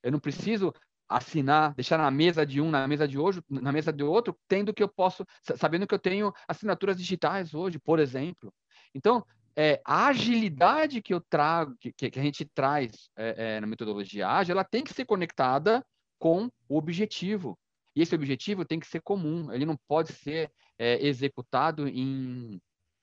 Eu 0.03 0.11
não 0.11 0.19
preciso 0.19 0.73
assinar, 1.07 1.75
deixar 1.75 1.99
na 1.99 2.11
mesa 2.11 2.47
de 2.47 2.63
um, 2.63 2.71
na 2.71 2.89
mesa 2.89 3.07
de 3.07 3.19
hoje, 3.19 3.43
na 3.47 3.73
mesa 3.73 3.93
de 3.93 4.03
outro, 4.03 4.35
tendo 4.49 4.73
que 4.73 4.83
eu 4.83 4.89
posso, 4.89 5.23
sabendo 5.55 5.87
que 5.87 5.95
eu 5.95 5.99
tenho 5.99 6.33
assinaturas 6.49 6.97
digitais 6.97 7.53
hoje, 7.53 7.79
por 7.79 7.99
exemplo. 7.99 8.51
Então, 8.95 9.23
é, 9.57 9.81
a 9.85 10.07
agilidade 10.07 11.01
que 11.01 11.15
eu 11.15 11.21
trago, 11.21 11.77
que, 11.79 11.93
que 11.93 12.19
a 12.19 12.23
gente 12.23 12.45
traz 12.45 13.09
é, 13.17 13.57
é, 13.57 13.61
na 13.61 13.67
metodologia 13.67 14.29
ágil, 14.29 14.53
ela 14.53 14.65
tem 14.65 14.83
que 14.83 14.95
ser 14.95 15.05
conectada 15.05 15.85
com 16.19 16.51
o 16.69 16.77
objetivo. 16.77 17.59
E 17.95 18.03
esse 18.03 18.15
objetivo 18.15 18.65
tem 18.65 18.81
que 18.81 18.87
ser 18.87 19.01
comum, 19.01 19.53
ele 19.53 19.65
não 19.65 19.77
pode 19.87 20.13
ser 20.13 20.51
é, 20.79 21.05
executado 21.07 21.87
em, 21.87 22.61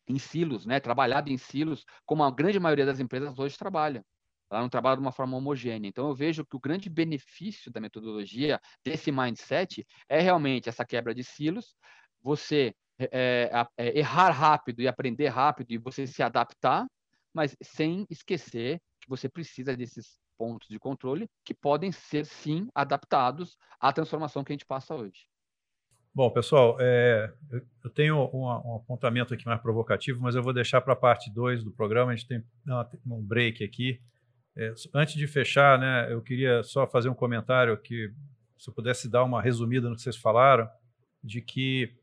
em 0.08 0.20
silos, 0.20 0.66
né? 0.66 0.80
trabalhado 0.80 1.30
em 1.30 1.38
silos, 1.38 1.86
como 2.06 2.24
a 2.24 2.32
grande 2.32 2.60
maioria 2.60 2.86
das 2.86 3.00
empresas 3.00 3.38
hoje 3.40 3.58
trabalha 3.58 4.04
ela 4.52 4.62
não 4.62 4.70
trabalha 4.70 4.98
de 4.98 5.02
uma 5.02 5.12
forma 5.12 5.38
homogênea. 5.38 5.88
Então, 5.88 6.10
eu 6.10 6.14
vejo 6.14 6.46
que 6.46 6.56
o 6.56 6.60
grande 6.60 6.90
benefício 6.90 7.72
da 7.72 7.80
metodologia, 7.80 8.60
desse 8.84 9.12
mindset, 9.12 9.88
é 10.10 10.20
realmente 10.20 10.68
essa 10.68 10.86
quebra 10.86 11.16
de 11.16 11.24
silos, 11.24 11.74
você 12.22 12.76
é, 13.12 13.50
é, 13.78 14.00
errar 14.00 14.32
rápido 14.32 14.82
e 14.82 14.88
aprender 14.88 15.28
rápido 15.28 15.72
e 15.72 15.78
você 15.78 16.06
se 16.06 16.22
adaptar, 16.22 16.86
mas 17.34 17.56
sem 17.62 18.06
esquecer 18.10 18.80
que 19.00 19.10
você 19.10 19.30
precisa 19.30 19.76
desses 19.76 20.20
pontos 20.38 20.68
de 20.68 20.80
controle 20.80 21.30
que 21.46 21.54
podem 21.54 21.92
ser, 21.92 22.26
sim, 22.26 22.68
adaptados 22.74 23.58
à 23.80 23.94
transformação 23.94 24.44
que 24.44 24.52
a 24.52 24.56
gente 24.56 24.66
passa 24.66 24.96
hoje. 24.96 25.28
Bom, 26.14 26.30
pessoal, 26.30 26.76
é, 26.80 27.32
eu 27.84 27.90
tenho 27.90 28.18
um, 28.34 28.46
um, 28.46 28.76
apontamento 28.76 29.34
aqui 29.34 29.46
mais 29.46 29.62
provocativo, 29.62 30.22
mas 30.22 30.36
eu 30.36 30.44
vou 30.44 30.52
deixar 30.52 30.82
para 30.82 30.92
a 30.92 30.96
parte 30.96 31.32
2 31.32 31.64
do 31.64 31.72
programa. 31.72 32.12
A 32.12 32.16
gente 32.16 32.28
tem 32.28 32.44
um 33.06 33.22
break 33.22 33.64
aqui. 33.64 34.02
É, 34.58 34.74
antes 34.94 35.16
de 35.16 35.26
fechar, 35.26 35.80
né, 35.80 36.12
eu 36.12 36.22
queria 36.22 36.64
só 36.64 36.86
fazer 36.86 37.08
um 37.08 37.14
comentário 37.14 37.78
que, 37.78 38.12
se 38.58 38.70
eu 38.70 38.74
pudesse 38.74 39.10
dar 39.10 39.24
uma 39.24 39.42
resumida 39.42 39.88
no 39.88 39.96
que 39.96 40.02
vocês 40.02 40.18
falaram, 40.18 40.70
de 41.24 41.40
que 41.40 41.96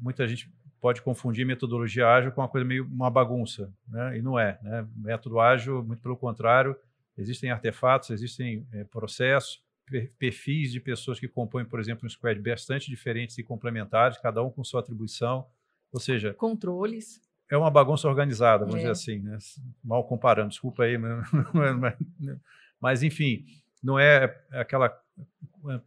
muita 0.00 0.28
gente 0.28 0.52
pode 0.86 1.02
confundir 1.02 1.44
metodologia 1.44 2.06
ágil 2.06 2.30
com 2.30 2.40
uma 2.40 2.46
coisa 2.46 2.64
meio 2.64 2.84
uma 2.84 3.10
bagunça, 3.10 3.74
né? 3.88 4.16
e 4.18 4.22
não 4.22 4.38
é. 4.38 4.56
Né? 4.62 4.86
Método 4.94 5.40
ágil, 5.40 5.82
muito 5.82 6.00
pelo 6.00 6.16
contrário, 6.16 6.76
existem 7.18 7.50
artefatos, 7.50 8.10
existem 8.10 8.64
é, 8.72 8.84
processos, 8.84 9.60
perfis 10.16 10.70
de 10.70 10.78
pessoas 10.78 11.18
que 11.18 11.26
compõem, 11.26 11.64
por 11.64 11.80
exemplo, 11.80 12.06
um 12.06 12.08
squad 12.08 12.40
bastante 12.40 12.88
diferentes 12.88 13.36
e 13.36 13.42
complementares, 13.42 14.16
cada 14.18 14.40
um 14.44 14.48
com 14.48 14.62
sua 14.62 14.78
atribuição, 14.78 15.48
ou 15.92 15.98
seja... 15.98 16.32
Controles 16.34 17.20
é 17.50 17.56
uma 17.56 17.70
bagunça 17.70 18.06
organizada, 18.06 18.64
vamos 18.64 18.76
é. 18.76 18.78
dizer 18.78 18.90
assim, 18.92 19.18
né? 19.18 19.38
mal 19.82 20.04
comparando, 20.04 20.50
desculpa 20.50 20.84
aí, 20.84 20.96
mas, 20.96 21.28
mas, 22.80 23.02
enfim, 23.02 23.44
não 23.82 23.98
é 23.98 24.40
aquela 24.52 24.96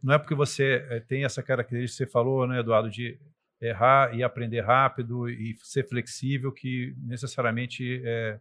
não 0.02 0.12
é 0.12 0.18
porque 0.18 0.34
você 0.34 0.86
eh, 0.90 1.00
tem 1.00 1.24
essa 1.24 1.42
característica 1.42 2.04
que 2.04 2.10
você 2.10 2.12
falou, 2.12 2.46
né, 2.46 2.60
Eduardo, 2.60 2.90
de 2.90 3.18
errar 3.60 4.14
e 4.14 4.22
aprender 4.22 4.60
rápido 4.60 5.28
e 5.28 5.56
ser 5.62 5.84
flexível 5.84 6.50
que 6.50 6.94
necessariamente 6.98 8.00
é, 8.04 8.40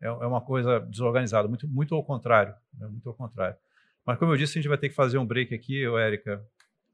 é, 0.00 0.06
é 0.06 0.26
uma 0.26 0.40
coisa 0.40 0.80
desorganizada. 0.80 1.48
Muito, 1.48 1.66
muito 1.68 1.94
ao 1.94 2.04
contrário. 2.04 2.54
Né, 2.78 2.86
muito 2.86 3.08
ao 3.08 3.14
contrário. 3.14 3.56
Mas, 4.06 4.18
como 4.18 4.32
eu 4.32 4.36
disse, 4.36 4.58
a 4.58 4.60
gente 4.60 4.68
vai 4.68 4.78
ter 4.78 4.88
que 4.88 4.94
fazer 4.94 5.18
um 5.18 5.26
break 5.26 5.54
aqui, 5.54 5.84
Érica. 5.84 6.44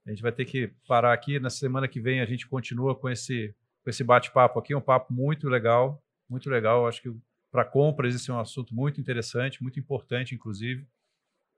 A 0.06 0.10
gente 0.10 0.22
vai 0.22 0.32
ter 0.32 0.44
que 0.44 0.72
parar 0.88 1.12
aqui. 1.12 1.38
Na 1.38 1.50
semana 1.50 1.86
que 1.86 2.00
vem 2.00 2.20
a 2.20 2.26
gente 2.26 2.46
continua 2.46 2.94
com 2.94 3.08
esse, 3.08 3.54
com 3.84 3.90
esse 3.90 4.02
bate-papo 4.02 4.58
aqui, 4.58 4.74
um 4.74 4.80
papo 4.80 5.12
muito 5.12 5.48
legal, 5.48 6.02
muito 6.28 6.48
legal. 6.48 6.86
Acho 6.86 7.02
que 7.02 7.14
para 7.50 7.64
compras 7.64 8.14
esse 8.14 8.30
é 8.30 8.34
um 8.34 8.40
assunto 8.40 8.74
muito 8.74 9.00
interessante, 9.00 9.62
muito 9.62 9.78
importante, 9.78 10.34
inclusive. 10.34 10.86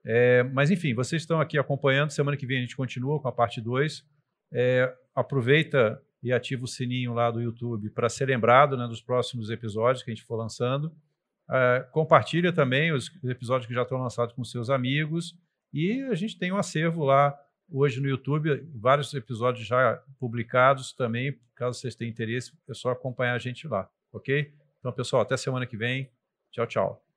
É, 0.05 0.43
mas, 0.43 0.71
enfim, 0.71 0.93
vocês 0.93 1.21
estão 1.21 1.41
aqui 1.41 1.57
acompanhando. 1.57 2.11
Semana 2.11 2.37
que 2.37 2.45
vem 2.45 2.57
a 2.57 2.61
gente 2.61 2.75
continua 2.75 3.19
com 3.19 3.27
a 3.27 3.31
parte 3.31 3.61
2. 3.61 4.05
É, 4.51 4.93
aproveita 5.13 6.01
e 6.21 6.33
ativa 6.33 6.65
o 6.65 6.67
sininho 6.67 7.13
lá 7.13 7.31
do 7.31 7.41
YouTube 7.41 7.89
para 7.89 8.09
ser 8.09 8.25
lembrado 8.25 8.75
né, 8.75 8.87
dos 8.87 9.01
próximos 9.01 9.49
episódios 9.49 10.03
que 10.03 10.11
a 10.11 10.13
gente 10.13 10.25
for 10.25 10.35
lançando. 10.35 10.93
É, 11.49 11.87
compartilha 11.91 12.53
também 12.53 12.91
os 12.91 13.11
episódios 13.23 13.67
que 13.67 13.73
já 13.73 13.83
estão 13.83 13.97
lançados 13.97 14.35
com 14.35 14.43
seus 14.43 14.69
amigos. 14.69 15.37
E 15.73 16.01
a 16.03 16.15
gente 16.15 16.37
tem 16.37 16.51
um 16.51 16.57
acervo 16.57 17.03
lá 17.03 17.37
hoje 17.71 18.01
no 18.01 18.07
YouTube, 18.07 18.67
vários 18.73 19.13
episódios 19.13 19.65
já 19.65 20.01
publicados 20.19 20.93
também. 20.93 21.39
Caso 21.55 21.79
vocês 21.79 21.95
tenham 21.95 22.11
interesse, 22.11 22.53
é 22.67 22.73
só 22.73 22.91
acompanhar 22.91 23.33
a 23.33 23.39
gente 23.39 23.67
lá, 23.67 23.89
ok? 24.11 24.53
Então, 24.79 24.91
pessoal, 24.91 25.21
até 25.21 25.35
semana 25.37 25.65
que 25.65 25.77
vem. 25.77 26.09
Tchau, 26.51 26.65
tchau. 26.65 27.08